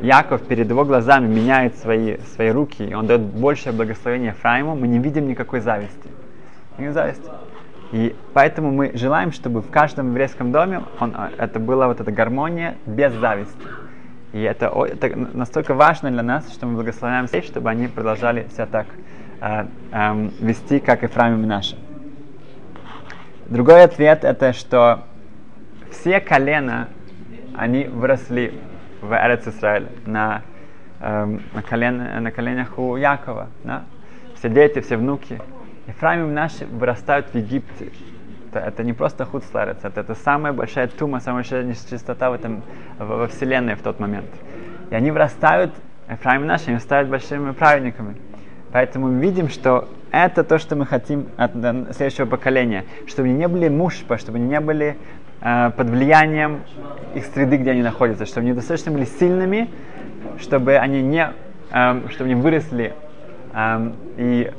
Яков 0.00 0.40
перед 0.46 0.70
его 0.70 0.86
глазами 0.86 1.26
меняет 1.26 1.76
свои, 1.76 2.16
свои 2.34 2.48
руки, 2.48 2.82
и 2.82 2.94
он 2.94 3.06
дает 3.06 3.20
большее 3.20 3.74
благословение 3.74 4.28
Ефраиму, 4.28 4.74
мы 4.74 4.88
не 4.88 4.98
видим 4.98 5.28
никакой 5.28 5.60
зависти. 5.60 6.08
Не 6.78 6.92
зависти. 6.92 7.28
И 7.94 8.16
поэтому 8.32 8.72
мы 8.72 8.90
желаем, 8.94 9.30
чтобы 9.30 9.62
в 9.62 9.70
каждом 9.70 10.08
еврейском 10.08 10.50
доме 10.50 10.82
он, 10.98 11.14
это 11.38 11.60
была 11.60 11.86
вот 11.86 12.00
эта 12.00 12.10
гармония 12.10 12.74
без 12.86 13.12
зависти. 13.12 13.68
И 14.32 14.42
это, 14.42 14.66
это 14.66 15.16
настолько 15.16 15.74
важно 15.74 16.10
для 16.10 16.24
нас, 16.24 16.52
что 16.52 16.66
мы 16.66 16.74
благословляем 16.74 17.28
всех, 17.28 17.44
чтобы 17.44 17.70
они 17.70 17.86
продолжали 17.86 18.48
себя 18.52 18.66
так 18.66 18.88
э, 19.40 19.66
э, 19.92 20.28
вести, 20.40 20.80
как 20.80 21.04
и 21.04 21.06
Ефраим 21.06 21.44
и 21.44 21.46
наши. 21.46 21.78
Другой 23.46 23.84
ответ 23.84 24.24
это, 24.24 24.52
что 24.52 25.04
все 25.92 26.18
колена, 26.18 26.88
они 27.56 27.84
выросли 27.84 28.54
в 29.02 29.12
Эрец 29.12 29.46
Израиль 29.46 29.86
на, 30.04 30.42
э, 30.98 31.26
на, 31.26 31.62
колен, 31.62 32.24
на 32.24 32.32
коленях 32.32 32.76
у 32.76 32.96
Якова. 32.96 33.50
Да? 33.62 33.84
Все 34.34 34.48
дети, 34.48 34.80
все 34.80 34.96
внуки. 34.96 35.40
Ефраим 35.86 36.28
и 36.28 36.32
наши 36.32 36.66
вырастают 36.66 37.28
в 37.28 37.34
Египте. 37.34 37.90
Это, 38.48 38.60
это 38.60 38.84
не 38.84 38.92
просто 38.92 39.24
хуцларец, 39.24 39.78
это, 39.82 40.00
это 40.00 40.14
самая 40.14 40.52
большая 40.52 40.88
тума, 40.88 41.20
самая 41.20 41.42
большая 41.42 41.64
нечистота 41.64 42.30
в 42.30 42.34
этом, 42.34 42.62
во, 42.98 43.26
вселенной 43.26 43.74
в 43.74 43.82
тот 43.82 43.98
момент. 44.00 44.30
И 44.90 44.94
они 44.94 45.10
вырастают, 45.10 45.74
Ефраим 46.08 46.46
наши, 46.46 46.70
они 46.70 46.78
ставят 46.78 47.08
большими 47.08 47.52
праведниками. 47.52 48.16
Поэтому 48.72 49.08
мы 49.08 49.20
видим, 49.20 49.48
что 49.48 49.88
это 50.10 50.44
то, 50.44 50.58
что 50.58 50.76
мы 50.76 50.86
хотим 50.86 51.28
от 51.36 51.52
следующего 51.94 52.26
поколения. 52.26 52.84
Чтобы 53.06 53.28
они 53.28 53.38
не 53.38 53.48
были 53.48 53.68
мушпа, 53.68 54.18
чтобы 54.18 54.38
они 54.38 54.48
не 54.48 54.60
были 54.60 54.96
э, 55.40 55.70
под 55.76 55.90
влиянием 55.90 56.60
их 57.14 57.24
среды, 57.26 57.56
где 57.56 57.70
они 57.70 57.82
находятся, 57.82 58.26
чтобы 58.26 58.46
они 58.46 58.52
достаточно 58.52 58.92
были 58.92 59.04
сильными, 59.04 59.70
чтобы 60.38 60.76
они 60.76 61.02
не, 61.02 61.32
э, 61.70 62.00
чтобы 62.10 62.24
они 62.30 62.34
выросли 62.34 62.94
э, 63.52 63.92
и 64.16 64.52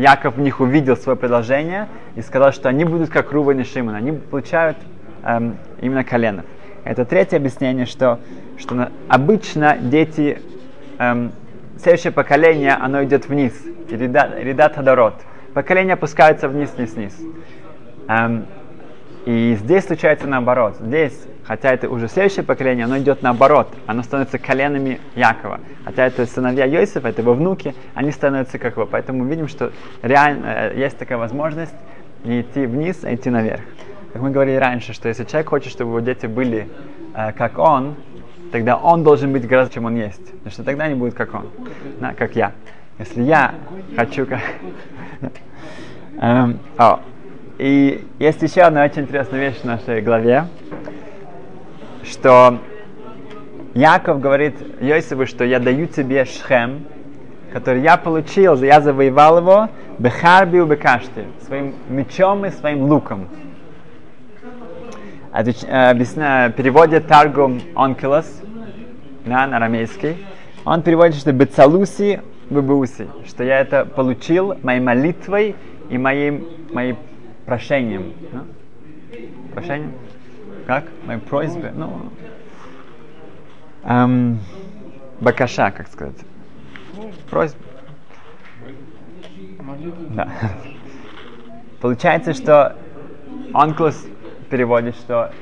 Яков 0.00 0.36
в 0.36 0.40
них 0.40 0.60
увидел 0.60 0.96
свое 0.96 1.16
предложение 1.16 1.88
и 2.16 2.22
сказал, 2.22 2.52
что 2.52 2.68
они 2.68 2.84
будут 2.84 3.10
как 3.10 3.32
Руван 3.32 3.60
и 3.60 3.64
Шимон, 3.64 3.94
они 3.94 4.12
получают 4.12 4.78
эм, 5.22 5.58
именно 5.80 6.04
коленов. 6.04 6.46
Это 6.84 7.04
третье 7.04 7.36
объяснение, 7.36 7.84
что, 7.84 8.18
что 8.56 8.90
обычно 9.08 9.76
дети, 9.78 10.40
эм, 10.98 11.32
следующее 11.78 12.12
поколение, 12.12 12.72
оно 12.72 13.04
идет 13.04 13.28
вниз, 13.28 13.52
Ридат 13.90 14.74
Хадорот. 14.74 15.14
Поколение 15.52 15.94
опускается 15.94 16.48
вниз, 16.48 16.70
вниз, 16.76 16.94
вниз. 16.94 17.20
Эм, 18.08 18.46
и 19.30 19.54
здесь 19.54 19.84
случается 19.84 20.26
наоборот. 20.26 20.76
Здесь, 20.80 21.16
хотя 21.44 21.72
это 21.72 21.88
уже 21.88 22.08
следующее 22.08 22.44
поколение, 22.44 22.86
оно 22.86 22.98
идет 22.98 23.22
наоборот. 23.22 23.68
Оно 23.86 24.02
становится 24.02 24.40
коленами 24.40 24.98
Якова. 25.14 25.60
Хотя 25.84 26.06
это 26.06 26.26
сыновья 26.26 26.64
Йосифа, 26.64 27.10
это 27.10 27.22
его 27.22 27.34
внуки, 27.34 27.76
они 27.94 28.10
становятся 28.10 28.58
как 28.58 28.74
его. 28.74 28.86
Поэтому 28.86 29.24
видим, 29.24 29.46
что 29.46 29.70
реально 30.02 30.72
э, 30.72 30.80
есть 30.80 30.98
такая 30.98 31.16
возможность 31.16 31.74
идти 32.24 32.66
вниз, 32.66 33.04
а 33.04 33.14
идти 33.14 33.30
наверх. 33.30 33.62
Как 34.12 34.20
мы 34.20 34.32
говорили 34.32 34.56
раньше, 34.56 34.92
что 34.94 35.06
если 35.06 35.22
человек 35.22 35.48
хочет, 35.50 35.70
чтобы 35.70 35.90
его 35.90 36.00
дети 36.00 36.26
были 36.26 36.68
э, 37.14 37.30
как 37.32 37.56
он, 37.58 37.94
тогда 38.50 38.76
он 38.78 39.04
должен 39.04 39.32
быть 39.32 39.46
гораздо, 39.46 39.74
чем 39.74 39.84
он 39.84 39.94
есть. 39.94 40.26
Потому 40.26 40.50
что 40.50 40.64
тогда 40.64 40.86
они 40.86 40.96
будут 40.96 41.14
как 41.14 41.32
он, 41.34 41.46
как 42.16 42.34
я. 42.34 42.50
Если 42.98 43.22
я 43.22 43.54
хочу 43.94 44.26
как... 44.26 44.40
um, 46.20 46.58
oh. 46.78 46.98
И 47.60 48.06
есть 48.18 48.40
еще 48.40 48.62
одна 48.62 48.84
очень 48.84 49.02
интересная 49.02 49.38
вещь 49.38 49.58
в 49.58 49.64
нашей 49.64 50.00
главе, 50.00 50.46
что 52.04 52.58
Яков 53.74 54.18
говорит 54.18 54.54
Йосифу, 54.80 55.26
что 55.26 55.44
я 55.44 55.58
даю 55.58 55.86
тебе 55.86 56.24
Шхем, 56.24 56.86
который 57.52 57.82
я 57.82 57.98
получил, 57.98 58.56
я 58.62 58.80
завоевал 58.80 59.40
его, 59.40 59.68
Бехарби 59.98 60.56
у 60.60 60.64
Бекашти, 60.64 61.26
своим 61.44 61.74
мечом 61.90 62.46
и 62.46 62.50
своим 62.50 62.84
луком. 62.84 63.28
Объясня, 65.30 66.48
переводит 66.56 67.08
Таргум 67.08 67.60
Онкелос 67.74 68.40
на, 69.26 69.46
на 69.46 69.58
арамейский. 69.58 70.24
Он 70.64 70.80
переводит, 70.80 71.16
что 71.16 71.30
Бецалуси 71.32 72.22
Бебуси, 72.48 73.06
что 73.26 73.44
я 73.44 73.60
это 73.60 73.84
получил 73.84 74.54
моей 74.62 74.80
молитвой 74.80 75.56
и 75.90 75.98
моим, 75.98 76.48
моей 76.72 76.96
прошением. 77.50 78.12
Да? 78.32 78.44
Прошением? 79.52 79.92
Как? 80.68 80.84
Моей 81.04 81.18
просьбе? 81.18 81.72
Ну, 81.74 82.12
эм, 83.82 84.38
бакаша, 85.20 85.72
как 85.72 85.88
сказать. 85.88 86.14
Просьба. 87.28 87.58
Да. 90.10 90.28
Получается, 91.80 92.34
что 92.34 92.76
Онклус 93.52 94.06
переводит, 94.48 94.94
что 94.94 95.32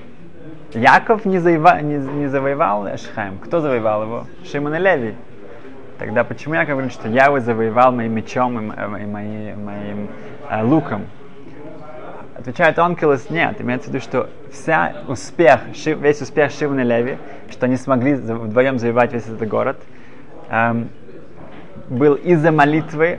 Яков 0.73 1.27
не, 1.27 1.39
заева, 1.41 1.83
не, 1.83 1.99
не 1.99 2.27
завоевал 2.29 2.89
Шхайм. 2.97 3.39
Кто 3.39 3.61
завоевал 3.61 4.05
его? 4.05 4.27
Шимон 4.51 4.75
и 4.77 4.79
Леви. 4.79 5.15
Тогда 5.99 6.25
почему 6.25 6.55
Яков 6.55 6.71
говорит, 6.71 6.93
что 6.93 7.07
я 7.09 7.27
его 7.27 7.41
завоевал 7.41 7.93
моим 7.93 8.15
мечом 8.15 8.59
и, 8.59 9.03
и 9.03 9.07
моим, 9.07 9.65
моим 9.67 10.09
э, 10.49 10.63
луком? 10.63 11.05
Отвечает 12.39 12.79
Онкелос, 12.79 13.31
нет, 13.31 13.61
имеется 13.61 13.91
в 13.91 13.93
виду, 13.93 14.01
что 14.03 14.31
вся 14.53 15.03
успех, 15.09 15.63
весь 15.85 16.23
успех 16.23 16.53
Шивна 16.53 16.85
Леви, 16.85 17.19
что 17.51 17.67
они 17.67 17.77
смогли 17.77 18.15
вдвоем 18.15 18.79
завоевать 18.79 19.13
весь 19.13 19.27
этот 19.27 19.49
город, 19.49 19.77
эм, 20.49 20.89
был 21.89 22.15
из-за 22.15 22.53
молитвы, 22.53 23.19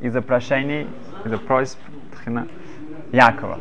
из-за 0.00 0.22
прошений, 0.22 0.88
из-за 1.24 1.38
просьб 1.38 1.78
Тхина, 2.16 2.48
Якова. 3.12 3.60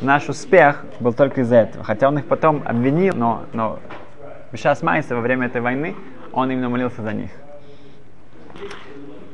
Наш 0.00 0.28
успех 0.28 0.84
был 0.98 1.12
только 1.12 1.42
из-за 1.42 1.56
этого. 1.56 1.84
Хотя 1.84 2.08
он 2.08 2.18
их 2.18 2.26
потом 2.26 2.62
обвинил, 2.66 3.14
но, 3.14 3.44
но 3.52 3.78
Бешас 4.50 4.82
Майса 4.82 5.14
во 5.14 5.20
время 5.20 5.46
этой 5.46 5.60
войны 5.60 5.94
он 6.32 6.50
именно 6.50 6.68
молился 6.68 7.02
за 7.02 7.12
них. 7.12 7.30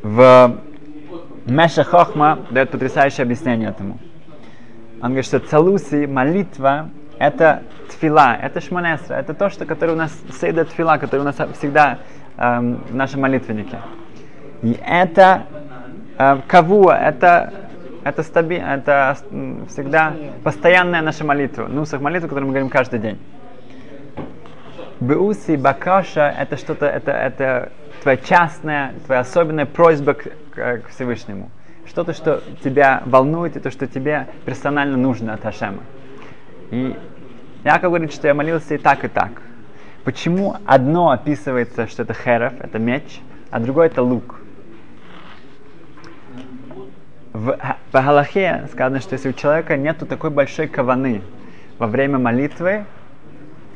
В 0.02 0.58
Меша 1.46 1.84
Хохма 1.84 2.40
дает 2.50 2.70
потрясающее 2.70 3.24
объяснение 3.24 3.70
этому. 3.70 3.98
Он 5.02 5.08
говорит, 5.08 5.26
что 5.26 5.40
целуси, 5.40 6.06
молитва, 6.06 6.88
это 7.18 7.64
тфила, 7.90 8.36
это 8.40 8.60
шманесра, 8.60 9.16
это 9.16 9.34
то, 9.34 9.50
что, 9.50 9.66
которое 9.66 9.94
у 9.94 9.96
нас, 9.96 10.16
сейда 10.40 10.64
тфила, 10.64 10.96
который 10.98 11.22
у 11.22 11.24
нас 11.24 11.36
всегда 11.58 11.98
эм, 12.36 12.76
в 12.88 12.94
нашем 12.94 13.22
молитвеннике. 13.22 13.78
И 14.62 14.78
это 14.80 15.42
э, 16.16 16.36
кавуа, 16.46 16.96
это, 16.96 17.52
это, 18.04 18.22
стаби, 18.22 18.54
это 18.54 19.16
всегда 19.68 20.14
постоянная 20.44 21.02
наша 21.02 21.24
молитва, 21.24 21.66
нусах 21.66 22.00
молитва, 22.00 22.28
которую 22.28 22.46
мы 22.46 22.52
говорим 22.52 22.70
каждый 22.70 23.00
день. 23.00 23.18
Беуси, 25.00 25.56
бакаша, 25.56 26.32
это 26.38 26.56
что-то, 26.56 26.86
это, 26.86 27.10
это 27.10 27.72
твоя 28.02 28.18
частная, 28.18 28.92
твоя 29.06 29.22
особенная 29.22 29.66
просьба 29.66 30.14
к, 30.14 30.28
к 30.52 30.88
Всевышнему 30.90 31.50
что-то, 31.86 32.12
что 32.12 32.42
тебя 32.62 33.02
волнует, 33.06 33.56
и 33.56 33.60
то, 33.60 33.70
что 33.70 33.86
тебе 33.86 34.28
персонально 34.44 34.96
нужно 34.96 35.34
от 35.34 35.42
Хашема. 35.42 35.82
И 36.70 36.96
Яков 37.64 37.90
говорит, 37.90 38.12
что 38.12 38.28
я 38.28 38.34
молился 38.34 38.74
и 38.74 38.78
так, 38.78 39.04
и 39.04 39.08
так. 39.08 39.42
Почему 40.04 40.56
одно 40.66 41.10
описывается, 41.10 41.86
что 41.86 42.02
это 42.02 42.14
херов, 42.14 42.54
это 42.60 42.78
меч, 42.78 43.20
а 43.50 43.60
другое 43.60 43.86
это 43.86 44.02
лук? 44.02 44.40
В, 47.32 47.56
в 47.56 47.92
Галахе 47.92 48.68
сказано, 48.72 49.00
что 49.00 49.14
если 49.14 49.30
у 49.30 49.32
человека 49.32 49.76
нет 49.76 49.98
такой 50.08 50.30
большой 50.30 50.66
каваны 50.66 51.22
во 51.78 51.86
время 51.86 52.18
молитвы, 52.18 52.84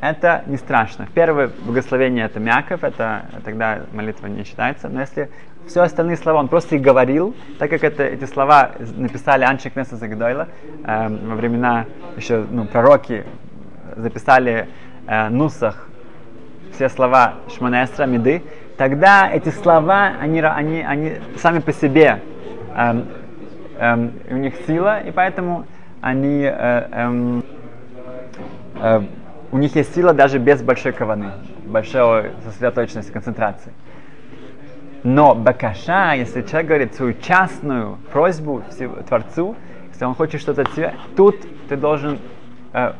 это 0.01 0.43
не 0.45 0.57
страшно. 0.57 1.07
Первое 1.13 1.49
благословение 1.65 2.25
это 2.25 2.39
мяков, 2.39 2.83
это 2.83 3.25
тогда 3.43 3.81
молитва 3.93 4.27
не 4.27 4.43
считается. 4.43 4.89
Но 4.89 5.01
если 5.01 5.29
все 5.67 5.81
остальные 5.81 6.17
слова, 6.17 6.39
он 6.39 6.47
просто 6.47 6.75
их 6.75 6.81
говорил, 6.81 7.35
так 7.59 7.69
как 7.69 7.83
это, 7.83 8.03
эти 8.03 8.25
слова 8.25 8.71
написали 8.95 9.43
Анчик 9.43 9.75
Неса 9.75 9.95
Загдойла, 9.95 10.47
э, 10.83 11.07
во 11.09 11.35
времена 11.35 11.85
еще 12.15 12.45
ну, 12.49 12.65
пророки 12.65 13.25
записали 13.95 14.67
э, 15.07 15.29
Нусах, 15.29 15.87
все 16.73 16.89
слова 16.89 17.35
Шманестра, 17.55 18.05
Меды, 18.05 18.43
тогда 18.77 19.29
эти 19.31 19.49
слова, 19.49 20.13
они, 20.19 20.41
они, 20.41 20.81
они 20.81 21.13
сами 21.37 21.59
по 21.59 21.73
себе, 21.73 22.21
э, 22.75 23.03
э, 23.77 24.09
у 24.29 24.37
них 24.37 24.53
сила, 24.65 25.01
и 25.01 25.11
поэтому 25.11 25.65
они, 26.01 26.43
э, 26.43 26.87
э, 26.91 27.41
э, 28.81 29.01
у 29.51 29.57
них 29.57 29.75
есть 29.75 29.93
сила 29.95 30.13
даже 30.13 30.39
без 30.39 30.61
большой 30.61 30.93
каваны, 30.93 31.31
большой 31.65 32.31
сосредоточенности, 32.45 33.11
концентрации. 33.11 33.73
Но 35.03 35.35
бакаша, 35.35 36.13
если 36.13 36.41
человек 36.41 36.67
говорит 36.67 36.95
свою 36.95 37.13
частную 37.13 37.97
просьбу 38.11 38.63
Творцу, 39.07 39.55
если 39.89 40.05
он 40.05 40.15
хочет 40.15 40.41
что-то 40.41 40.63
от 40.63 40.71
себя, 40.73 40.93
тут 41.15 41.35
ты 41.69 41.75
должен 41.75 42.19
э, 42.73 42.93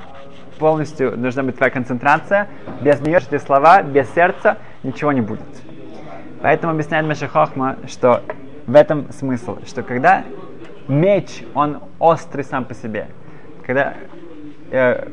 полностью, 0.58 1.18
должна 1.18 1.44
быть 1.44 1.58
твоя 1.58 1.72
концентрация, 1.72 2.48
без 2.82 3.02
нее 3.02 3.18
эти 3.18 3.38
слова, 3.38 3.82
без 3.82 4.12
сердца, 4.14 4.58
ничего 4.84 5.12
не 5.12 5.22
будет. 5.22 5.48
Поэтому 6.42 6.74
объясняет 6.74 7.06
Меша 7.06 7.28
Хохма, 7.28 7.78
что 7.88 8.24
в 8.68 8.76
этом 8.76 9.12
смысл, 9.12 9.58
что 9.66 9.82
когда 9.82 10.24
меч, 10.88 11.44
он 11.54 11.80
острый 12.00 12.44
сам 12.44 12.66
по 12.66 12.74
себе, 12.74 13.08
когда 13.66 13.96
э, 14.72 15.08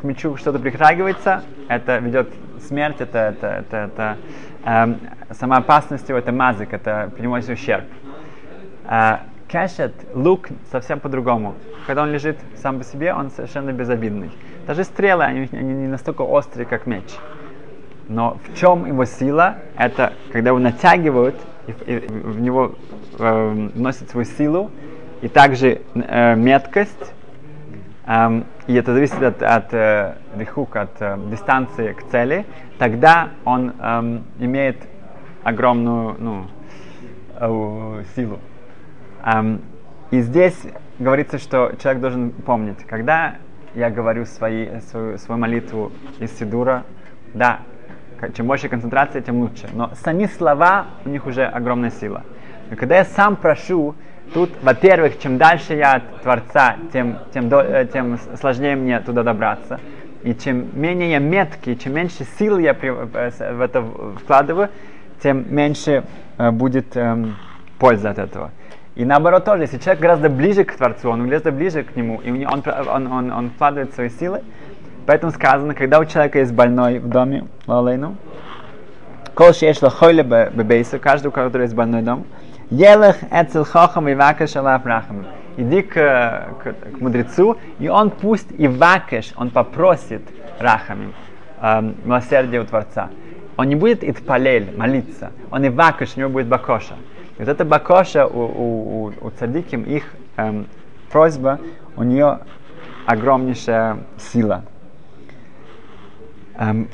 к 0.00 0.04
мечу 0.04 0.36
что-то 0.36 0.58
притрагивается, 0.58 1.42
это 1.68 1.98
ведет 1.98 2.28
смерть, 2.66 2.96
это, 3.00 3.18
это, 3.18 3.46
это, 3.46 3.76
это 3.76 4.18
э, 4.64 4.94
сама 5.32 5.58
опасность 5.58 6.08
его, 6.08 6.18
это 6.18 6.32
мазык, 6.32 6.72
это 6.72 7.10
приносит 7.16 7.50
ущерб. 7.50 7.84
Э, 8.84 9.18
кэшет, 9.50 9.94
лук 10.14 10.48
совсем 10.70 11.00
по-другому. 11.00 11.54
Когда 11.86 12.02
он 12.02 12.12
лежит 12.12 12.38
сам 12.56 12.78
по 12.78 12.84
себе, 12.84 13.12
он 13.12 13.30
совершенно 13.30 13.72
безобидный. 13.72 14.30
Даже 14.66 14.84
стрелы, 14.84 15.24
они, 15.24 15.48
они 15.52 15.72
не 15.74 15.88
настолько 15.88 16.22
острые, 16.22 16.66
как 16.66 16.86
меч. 16.86 17.04
Но 18.08 18.38
в 18.44 18.56
чем 18.56 18.86
его 18.86 19.04
сила? 19.04 19.56
Это 19.76 20.12
когда 20.32 20.50
его 20.50 20.58
натягивают, 20.58 21.36
и, 21.66 21.92
и 21.92 21.98
в 21.98 22.40
него 22.40 22.74
э, 23.18 23.68
вносят 23.74 24.10
свою 24.10 24.24
силу, 24.24 24.70
и 25.22 25.28
также 25.28 25.82
э, 25.94 26.34
меткость, 26.34 26.96
эм, 27.00 27.19
и 28.06 28.74
это 28.74 28.94
зависит 28.94 29.22
от, 29.22 29.42
от 29.42 29.74
э, 29.74 30.14
рихук, 30.36 30.74
от 30.76 31.00
э, 31.00 31.18
дистанции 31.30 31.92
к 31.92 32.08
цели, 32.10 32.46
тогда 32.78 33.28
он 33.44 33.72
имеет 34.38 34.78
огромную 35.42 36.16
ну, 36.18 36.46
э, 37.38 38.04
силу. 38.16 38.38
И 40.10 40.20
здесь 40.20 40.60
говорится, 40.98 41.38
что 41.38 41.72
человек 41.80 42.00
должен 42.00 42.30
помнить, 42.30 42.84
когда 42.84 43.36
я 43.74 43.90
говорю 43.90 44.24
свои, 44.24 44.80
свою, 44.80 45.18
свою 45.18 45.40
молитву 45.40 45.92
из 46.18 46.36
Сидура, 46.36 46.84
да, 47.34 47.60
чем 48.34 48.46
больше 48.46 48.68
концентрации, 48.68 49.20
тем 49.20 49.40
лучше. 49.40 49.68
Но 49.72 49.90
сами 49.94 50.26
слова, 50.26 50.86
у 51.04 51.08
них 51.08 51.26
уже 51.26 51.44
огромная 51.44 51.90
сила. 51.90 52.24
И 52.70 52.74
когда 52.74 52.96
я 52.96 53.04
сам 53.04 53.36
прошу, 53.36 53.94
тут, 54.32 54.50
во-первых, 54.62 55.18
чем 55.18 55.38
дальше 55.38 55.74
я 55.74 55.94
от 55.94 56.22
Творца, 56.22 56.76
тем, 56.92 57.18
тем, 57.32 57.48
до, 57.48 57.60
э, 57.60 57.86
тем 57.86 58.18
сложнее 58.38 58.76
мне 58.76 59.00
туда 59.00 59.22
добраться. 59.22 59.80
И 60.22 60.34
чем 60.34 60.68
менее 60.78 61.12
я 61.12 61.18
меткий, 61.18 61.76
чем 61.76 61.94
меньше 61.94 62.26
сил 62.38 62.58
я 62.58 62.76
э, 62.80 63.30
в 63.52 63.60
это 63.60 63.84
вкладываю, 64.22 64.68
тем 65.22 65.54
меньше 65.54 66.04
э, 66.38 66.50
будет 66.50 66.96
эм, 66.96 67.36
польза 67.78 68.10
от 68.10 68.18
этого. 68.18 68.50
И 68.96 69.04
наоборот 69.04 69.44
тоже, 69.44 69.62
если 69.62 69.78
человек 69.78 70.02
гораздо 70.02 70.28
ближе 70.28 70.64
к 70.64 70.74
Творцу, 70.74 71.10
он 71.10 71.26
гораздо 71.26 71.52
ближе 71.52 71.84
к 71.84 71.96
Нему, 71.96 72.20
и 72.20 72.44
он, 72.44 72.62
он, 72.88 73.06
он, 73.06 73.32
он 73.32 73.50
вкладывает 73.50 73.94
свои 73.94 74.10
силы, 74.10 74.42
поэтому 75.06 75.32
сказано, 75.32 75.74
когда 75.74 76.00
у 76.00 76.04
человека 76.04 76.38
есть 76.38 76.52
больной 76.52 76.98
в 76.98 77.08
доме, 77.08 77.46
лалейну, 77.66 78.16
каждый, 80.98 81.28
у 81.28 81.30
которого 81.30 81.62
есть 81.62 81.74
больной 81.74 82.02
дом, 82.02 82.26
елех 82.70 83.16
эцел 83.30 83.64
хохам 83.64 84.08
и 84.08 84.14
вакеш 84.14 84.56
алаф 84.56 84.86
рахам. 84.86 85.26
Иди 85.56 85.82
к, 85.82 85.94
к, 85.94 86.72
к 86.72 87.00
мудрецу, 87.00 87.58
и 87.78 87.88
он 87.88 88.10
пусть 88.10 88.48
и 88.56 88.68
вакеш, 88.68 89.32
он 89.36 89.50
попросит 89.50 90.22
рахами, 90.58 91.12
эм, 91.60 91.96
милосердие 92.04 92.62
у 92.62 92.64
Творца. 92.64 93.10
Он 93.56 93.68
не 93.68 93.74
будет 93.74 94.02
итпалель, 94.02 94.74
молиться, 94.76 95.32
он 95.50 95.64
и 95.64 95.68
вакеш, 95.68 96.12
у 96.16 96.20
него 96.20 96.30
будет 96.30 96.46
бакоша. 96.46 96.94
И 97.36 97.40
вот 97.40 97.48
эта 97.48 97.64
бакоша 97.64 98.26
у, 98.26 98.40
у, 98.40 99.04
у, 99.06 99.12
у 99.20 99.30
цадиким, 99.30 99.82
их 99.82 100.04
эм, 100.36 100.66
просьба, 101.10 101.58
у 101.96 102.04
нее 102.04 102.40
огромнейшая 103.06 103.98
сила. 104.18 104.64
Эм, 106.56 106.88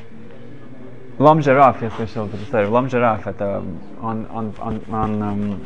Лом 1.18 1.40
Жираф, 1.40 1.81
я 1.81 1.88
слышал 1.92 2.26
эту 2.26 2.37
историю. 2.37 2.70
Лом 2.70 2.90
Жираф, 2.90 3.26
это 3.26 3.62
он, 4.02 4.26
он, 4.35 4.52
он, 4.61 4.83
он, 4.92 5.22
эм, 5.22 5.61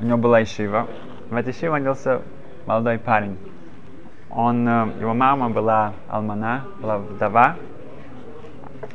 у 0.00 0.04
него 0.04 0.18
была 0.18 0.40
ишива. 0.40 0.86
В 1.30 1.34
этой 1.34 1.52
ишиве 1.52 1.70
родился 1.70 2.22
молодой 2.64 2.98
парень. 2.98 3.36
Он, 4.30 4.64
его 5.00 5.12
мама 5.12 5.50
была 5.50 5.94
алмана, 6.08 6.66
была 6.80 6.98
вдова. 6.98 7.56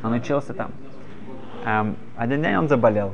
Он 0.02 0.14
учился 0.14 0.54
там. 0.54 0.70
Эм, 1.66 1.96
один 2.16 2.42
день 2.42 2.56
он 2.56 2.68
заболел. 2.68 3.12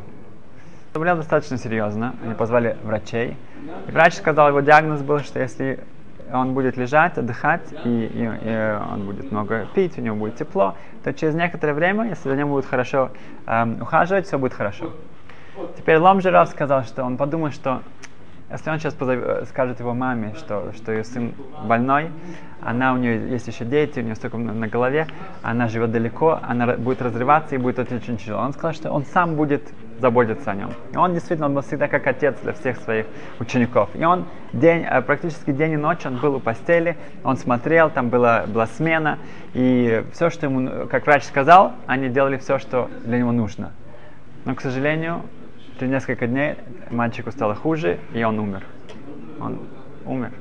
Заболел 0.94 1.16
достаточно 1.16 1.59
серьезно. 1.59 2.14
Они 2.22 2.35
позвали 2.35 2.77
врачей. 2.85 3.37
И 3.88 3.90
врач 3.90 4.14
сказал, 4.14 4.51
его 4.51 4.61
диагноз 4.61 5.03
был, 5.03 5.18
что 5.18 5.40
если 5.40 5.81
он 6.33 6.55
будет 6.55 6.77
лежать, 6.77 7.19
отдыхать, 7.19 7.73
и, 7.85 7.89
и, 7.89 8.23
и 8.23 8.79
он 8.93 9.07
будет 9.07 9.31
много 9.31 9.67
пить, 9.75 9.99
у 9.99 10.01
него 10.01 10.17
будет 10.17 10.37
тепло, 10.37 10.75
то 11.05 11.12
через 11.12 11.35
некоторое 11.35 11.75
время, 11.75 12.09
если 12.09 12.29
за 12.29 12.37
ним 12.37 12.49
будут 12.49 12.67
хорошо 12.67 13.11
эм, 13.47 13.83
ухаживать, 13.83 14.27
все 14.27 14.39
будет 14.39 14.55
хорошо. 14.55 14.93
Теперь 15.77 15.99
Лом 15.99 16.21
Жиров 16.21 16.49
сказал, 16.49 16.85
что 16.85 17.05
он 17.05 17.17
подумал, 17.17 17.51
что 17.51 17.83
если 18.51 18.71
он 18.71 18.79
сейчас 18.79 18.95
позов... 18.95 19.49
скажет 19.49 19.81
его 19.81 19.93
маме, 19.93 20.35
что, 20.37 20.73
что 20.77 20.93
ее 20.93 21.03
сын 21.03 21.35
больной, 21.65 22.11
она 22.62 22.93
у 22.93 22.97
нее 22.97 23.29
есть 23.31 23.49
еще 23.49 23.65
дети, 23.65 23.99
у 23.99 24.03
нее 24.03 24.15
столько 24.15 24.37
на 24.37 24.69
голове, 24.69 25.09
она 25.43 25.69
живет 25.69 25.91
далеко, 25.91 26.39
она 26.43 26.77
будет 26.77 27.03
разрываться 27.03 27.57
и 27.57 27.59
будет 27.59 27.79
очень 27.79 28.19
тяжело. 28.19 28.43
Он 28.43 28.53
сказал, 28.53 28.73
что 28.73 28.91
он 28.93 29.05
сам 29.05 29.35
будет 29.35 29.62
заботиться 30.01 30.51
о 30.51 30.55
нем. 30.55 30.71
И 30.93 30.97
он 30.97 31.13
действительно 31.13 31.47
он 31.47 31.55
был 31.55 31.63
всегда 31.63 31.89
как 31.89 32.07
отец 32.07 32.39
для 32.43 32.53
всех 32.53 32.79
своих 32.79 33.07
учеников. 33.39 33.91
И 33.95 34.05
он 34.05 34.27
день, 34.53 34.85
э, 34.89 35.03
практически 35.03 35.53
день 35.53 35.73
и 35.73 35.77
ночь 35.77 36.05
он 36.05 36.17
был 36.17 36.37
у 36.37 36.41
постели, 36.41 36.97
он 37.25 37.37
смотрел, 37.37 37.91
там 37.91 38.09
была, 38.09 38.45
была 38.47 38.67
смена, 38.67 39.19
и 39.55 40.05
все, 40.13 40.31
что 40.31 40.47
ему, 40.47 40.87
как 40.89 41.07
врач 41.07 41.25
сказал, 41.25 41.73
они 41.87 42.09
делали 42.09 42.37
все, 42.37 42.59
что 42.59 42.91
для 43.05 43.19
него 43.19 43.33
нужно. 43.33 43.73
Но, 44.45 44.55
к 44.55 44.61
сожалению, 44.61 45.23
через 45.79 45.93
несколько 45.93 46.27
дней 46.27 46.55
мальчику 46.91 47.31
стало 47.31 47.55
хуже, 47.55 47.99
и 48.13 48.23
он 48.23 48.39
умер. 48.39 48.65
Он 49.41 49.61
умер. 50.05 50.33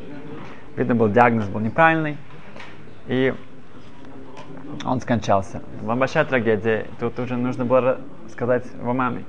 Видно, 0.76 0.96
был 0.96 1.10
диагноз 1.10 1.48
был 1.48 1.62
неправильный, 1.62 2.18
и 3.08 3.34
он 4.84 5.00
скончался. 5.02 5.62
Была 5.82 5.96
большая 5.96 6.26
трагедия. 6.26 6.88
Тут 7.00 7.20
уже 7.20 7.38
нужно 7.38 7.66
было 7.66 8.00
сказать 8.30 8.66
его 8.80 8.94
маме. 8.94 9.24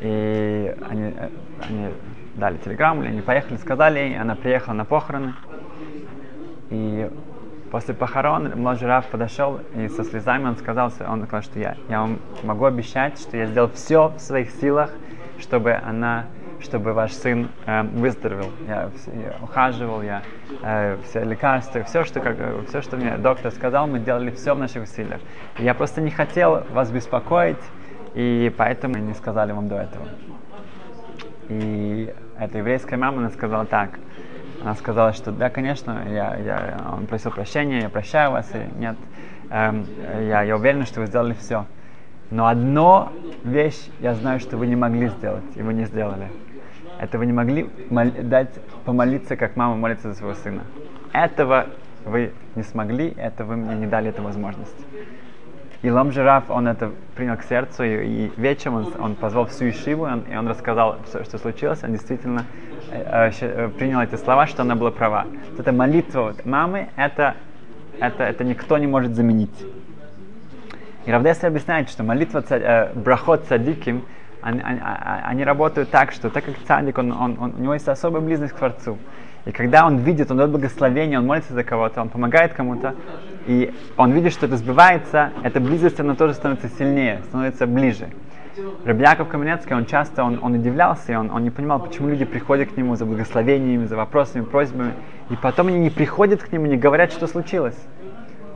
И 0.00 0.74
они, 0.88 1.14
э, 1.16 1.28
они 1.68 1.88
дали 2.36 2.56
телеграмму, 2.58 3.02
они 3.02 3.20
поехали, 3.20 3.56
сказали 3.56 3.98
ей, 3.98 4.18
она 4.18 4.34
приехала 4.34 4.74
на 4.74 4.84
похороны. 4.84 5.34
И 6.70 7.10
после 7.70 7.94
похорон 7.94 8.52
младший 8.56 8.88
Раф 8.88 9.06
подошел 9.06 9.60
и 9.74 9.88
со 9.88 10.04
слезами 10.04 10.46
он 10.46 10.56
сказал, 10.56 10.92
он 11.06 11.24
сказал, 11.24 11.42
что 11.42 11.58
я, 11.58 11.76
я 11.88 12.00
вам 12.00 12.18
могу 12.42 12.64
обещать, 12.64 13.20
что 13.20 13.36
я 13.36 13.46
сделал 13.46 13.70
все 13.70 14.08
в 14.08 14.18
своих 14.20 14.50
силах, 14.50 14.90
чтобы 15.38 15.74
она 15.74 16.26
чтобы 16.62 16.92
ваш 16.92 17.12
сын 17.12 17.48
э, 17.66 17.82
выздоровел. 17.82 18.50
Я, 18.66 18.90
я 19.06 19.36
ухаживал, 19.42 20.02
я 20.02 20.22
э, 20.62 20.98
все 21.04 21.24
лекарства, 21.24 21.82
все 21.84 22.04
что, 22.04 22.20
как, 22.20 22.36
все, 22.68 22.82
что 22.82 22.96
мне 22.96 23.16
доктор 23.16 23.50
сказал, 23.50 23.86
мы 23.86 23.98
делали 23.98 24.30
все 24.30 24.54
в 24.54 24.58
наших 24.58 24.84
усилиях. 24.84 25.20
И 25.58 25.64
я 25.64 25.74
просто 25.74 26.00
не 26.00 26.10
хотел 26.10 26.64
вас 26.70 26.90
беспокоить, 26.90 27.56
и 28.14 28.52
поэтому 28.56 28.96
не 28.96 29.14
сказали 29.14 29.52
вам 29.52 29.68
до 29.68 29.76
этого. 29.76 30.06
И 31.48 32.12
эта 32.38 32.58
еврейская 32.58 32.96
мама, 32.96 33.18
она 33.18 33.30
сказала 33.30 33.64
так. 33.66 33.98
Она 34.62 34.74
сказала, 34.74 35.12
что 35.12 35.32
да, 35.32 35.50
конечно, 35.50 36.04
я, 36.08 36.36
я, 36.36 36.80
он 36.92 37.06
просил 37.06 37.30
прощения, 37.30 37.80
я 37.80 37.88
прощаю 37.88 38.32
вас, 38.32 38.50
и 38.54 38.78
нет, 38.78 38.96
эм, 39.50 39.86
я, 40.28 40.42
я 40.42 40.56
уверена, 40.56 40.84
что 40.84 41.00
вы 41.00 41.06
сделали 41.06 41.32
все. 41.34 41.66
Но 42.30 42.46
одно 42.46 43.10
вещь 43.42 43.88
я 44.00 44.14
знаю, 44.14 44.38
что 44.38 44.56
вы 44.56 44.66
не 44.66 44.76
могли 44.76 45.08
сделать, 45.08 45.44
и 45.56 45.62
вы 45.62 45.72
не 45.72 45.86
сделали. 45.86 46.28
Это 47.00 47.18
вы 47.18 47.26
не 47.26 47.32
могли 47.32 47.68
дать 48.22 48.50
помолиться, 48.84 49.36
как 49.36 49.56
мама 49.56 49.76
молится 49.76 50.10
за 50.10 50.14
своего 50.16 50.34
сына. 50.34 50.62
Этого 51.12 51.66
вы 52.04 52.32
не 52.54 52.62
смогли, 52.62 53.12
это 53.16 53.44
вы 53.44 53.56
мне 53.56 53.74
не 53.74 53.86
дали 53.86 54.10
эту 54.10 54.22
возможность. 54.22 54.76
И 55.82 55.90
Лом 55.90 56.12
Жираф, 56.12 56.50
он 56.50 56.68
это 56.68 56.92
принял 57.16 57.38
к 57.38 57.42
сердцу, 57.42 57.84
и, 57.84 58.26
и 58.26 58.32
вечером 58.36 58.76
он, 58.76 58.94
он 58.98 59.14
позвал 59.14 59.46
всю 59.46 59.70
Ишиву, 59.70 60.04
он, 60.04 60.20
и 60.30 60.36
он 60.36 60.46
рассказал, 60.46 60.98
что, 61.06 61.24
что 61.24 61.38
случилось. 61.38 61.82
Он 61.82 61.92
действительно 61.92 62.44
э, 62.90 63.30
э, 63.40 63.68
принял 63.68 64.00
эти 64.00 64.16
слова, 64.16 64.46
что 64.46 64.60
она 64.60 64.76
была 64.76 64.90
права. 64.90 65.24
Вот 65.52 65.60
эта 65.60 65.72
молитва 65.72 66.22
вот, 66.22 66.44
мамы, 66.44 66.90
это, 66.96 67.34
это, 67.98 68.24
это 68.24 68.44
никто 68.44 68.76
не 68.76 68.86
может 68.86 69.14
заменить. 69.14 69.64
И 71.06 71.10
Равдеса 71.10 71.46
объясняет, 71.46 71.88
что 71.88 72.02
молитва 72.02 72.44
э, 72.50 72.92
брахот 72.94 73.46
цадиким, 73.46 74.04
они, 74.42 74.60
они, 74.60 74.80
они 74.82 75.44
работают 75.44 75.90
так, 75.90 76.12
что 76.12 76.28
так 76.28 76.44
как 76.44 76.56
цадик, 76.66 76.98
он, 76.98 77.12
он, 77.12 77.36
он, 77.40 77.54
у 77.56 77.62
него 77.62 77.72
есть 77.72 77.88
особая 77.88 78.20
близость 78.20 78.52
к 78.52 78.56
Творцу. 78.56 78.98
И 79.46 79.52
когда 79.52 79.86
он 79.86 79.98
видит, 79.98 80.30
он 80.30 80.36
дает 80.36 80.50
благословение, 80.50 81.18
он 81.18 81.26
молится 81.26 81.54
за 81.54 81.64
кого-то, 81.64 82.02
он 82.02 82.10
помогает 82.10 82.52
кому-то, 82.52 82.94
и 83.46 83.72
он 83.96 84.12
видит, 84.12 84.32
что 84.32 84.46
это 84.46 84.56
сбивается, 84.56 85.30
эта 85.42 85.60
близость, 85.60 85.98
она 85.98 86.14
тоже 86.14 86.34
становится 86.34 86.68
сильнее, 86.68 87.22
становится 87.28 87.66
ближе. 87.66 88.08
Рабьяков 88.84 89.28
Каменецкий, 89.28 89.74
он 89.74 89.86
часто 89.86 90.24
он, 90.24 90.38
он 90.42 90.54
удивлялся, 90.54 91.12
и 91.12 91.14
он, 91.14 91.30
он 91.30 91.42
не 91.42 91.50
понимал, 91.50 91.80
почему 91.80 92.08
люди 92.08 92.24
приходят 92.24 92.70
к 92.72 92.76
нему 92.76 92.96
за 92.96 93.06
благословениями, 93.06 93.86
за 93.86 93.96
вопросами, 93.96 94.44
просьбами, 94.44 94.92
и 95.30 95.36
потом 95.36 95.68
они 95.68 95.78
не 95.78 95.90
приходят 95.90 96.42
к 96.42 96.52
нему, 96.52 96.66
не 96.66 96.76
говорят, 96.76 97.12
что 97.12 97.26
случилось. 97.26 97.78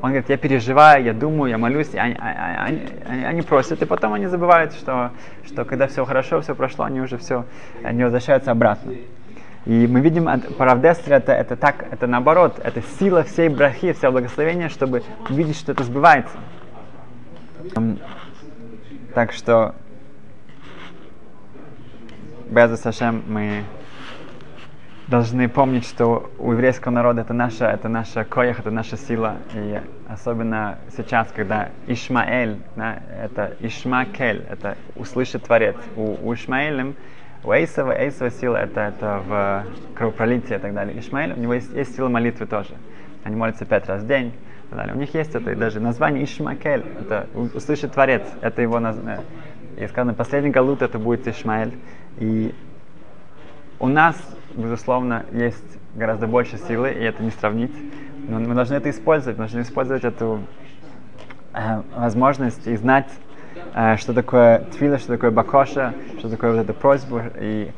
он 0.02 0.10
говорит, 0.10 0.28
я 0.28 0.36
переживаю, 0.36 1.02
я 1.02 1.14
думаю, 1.14 1.50
я 1.50 1.58
молюсь, 1.58 1.94
и 1.94 1.98
они, 1.98 2.16
они, 2.20 2.80
они, 3.06 3.24
они 3.24 3.42
просят, 3.42 3.80
и 3.80 3.86
потом 3.86 4.12
они 4.12 4.26
забывают, 4.26 4.74
что, 4.74 5.12
что 5.46 5.64
когда 5.64 5.86
все 5.86 6.04
хорошо, 6.04 6.42
все 6.42 6.54
прошло, 6.54 6.84
они 6.84 7.00
уже 7.00 7.16
все, 7.16 7.46
они 7.82 8.04
возвращаются 8.04 8.50
обратно. 8.50 8.92
И 9.66 9.86
мы 9.86 10.00
видим, 10.00 10.28
Паравдестра 10.58 11.14
это, 11.14 11.32
это 11.32 11.56
так, 11.56 11.86
это 11.90 12.06
наоборот, 12.06 12.60
это 12.62 12.82
сила 12.98 13.22
всей 13.22 13.48
брахи, 13.48 13.92
все 13.92 14.10
благословения, 14.10 14.68
чтобы 14.68 15.02
увидеть, 15.30 15.56
что 15.56 15.72
это 15.72 15.84
сбывается. 15.84 16.36
Так 19.14 19.32
что 19.32 19.74
Беза 22.50 22.76
Сашем 22.76 23.22
мы 23.26 23.64
должны 25.08 25.48
помнить, 25.48 25.86
что 25.86 26.30
у 26.38 26.52
еврейского 26.52 26.92
народа 26.92 27.22
это 27.22 27.32
наша, 27.32 27.66
это 27.66 27.88
наша 27.88 28.24
коях, 28.24 28.60
это 28.60 28.70
наша 28.70 28.96
сила. 28.96 29.36
И 29.54 29.80
особенно 30.08 30.78
сейчас, 30.96 31.28
когда 31.34 31.70
Ишмаэль, 31.86 32.58
да, 32.76 33.00
это 33.22 33.56
Ишмакель, 33.60 34.44
это 34.48 34.76
услышит 34.94 35.44
Творец. 35.44 35.76
У, 35.96 36.16
у 36.22 36.34
Ишмаэлем, 36.34 36.96
у 37.44 37.52
Эйсова, 37.52 37.92
Эйсова 37.92 38.30
сила 38.30 38.56
это, 38.56 38.80
это 38.80 39.22
в 39.26 39.64
кровопролитии 39.94 40.56
и 40.56 40.58
так 40.58 40.72
далее. 40.72 40.98
Ишмаэль, 40.98 41.34
у 41.34 41.40
него 41.40 41.54
есть, 41.54 41.72
есть 41.74 41.94
сила 41.94 42.08
молитвы 42.08 42.46
тоже. 42.46 42.74
Они 43.22 43.36
молятся 43.36 43.66
пять 43.66 43.86
раз 43.86 44.02
в 44.02 44.06
день. 44.06 44.28
И 44.28 44.68
так 44.70 44.78
далее. 44.78 44.94
У 44.94 44.98
них 44.98 45.14
есть 45.14 45.34
это 45.34 45.52
и 45.52 45.54
даже 45.54 45.78
название 45.78 46.24
Ишмакель, 46.24 46.84
это 47.00 47.26
услышит 47.34 47.92
Творец, 47.92 48.22
это 48.40 48.62
его 48.62 48.80
название. 48.80 49.20
И 49.76 49.86
сказано, 49.88 50.14
последний 50.14 50.50
галут 50.50 50.80
это 50.80 50.98
будет 50.98 51.28
Ишмаэль. 51.28 51.74
И 52.18 52.54
у 53.78 53.88
нас, 53.88 54.16
безусловно, 54.54 55.26
есть 55.32 55.78
гораздо 55.94 56.26
больше 56.26 56.56
силы, 56.56 56.92
и 56.92 57.02
это 57.02 57.22
не 57.22 57.30
сравнить. 57.30 57.74
Но 58.26 58.38
мы 58.38 58.54
должны 58.54 58.74
это 58.74 58.88
использовать, 58.88 59.36
мы 59.36 59.44
должны 59.44 59.60
использовать 59.60 60.04
эту 60.04 60.40
э, 61.52 61.82
возможность 61.94 62.66
и 62.66 62.76
знать, 62.76 63.08
э, 63.08 63.33
что 63.98 64.14
такое 64.14 64.60
твила, 64.76 64.98
что 64.98 65.08
такое 65.08 65.30
бакоша, 65.30 65.94
что 66.18 66.28
такое 66.28 66.52
вот 66.52 66.60
эта 66.60 66.72
просьба, 66.72 67.24
и 67.40 67.70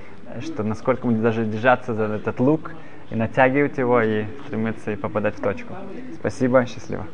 что 0.43 0.63
насколько 0.63 1.07
мы 1.07 1.15
должны 1.15 1.47
держаться 1.47 1.95
за 1.95 2.05
этот 2.05 2.41
лук, 2.41 2.73
и 3.11 3.15
натягивать 3.15 3.79
его, 3.79 4.01
и 4.01 4.25
стремиться 4.47 4.93
и 4.93 4.97
попадать 4.97 5.37
в 5.37 5.41
точку. 5.41 5.75
Спасибо, 6.19 6.67
счастливо. 6.67 7.07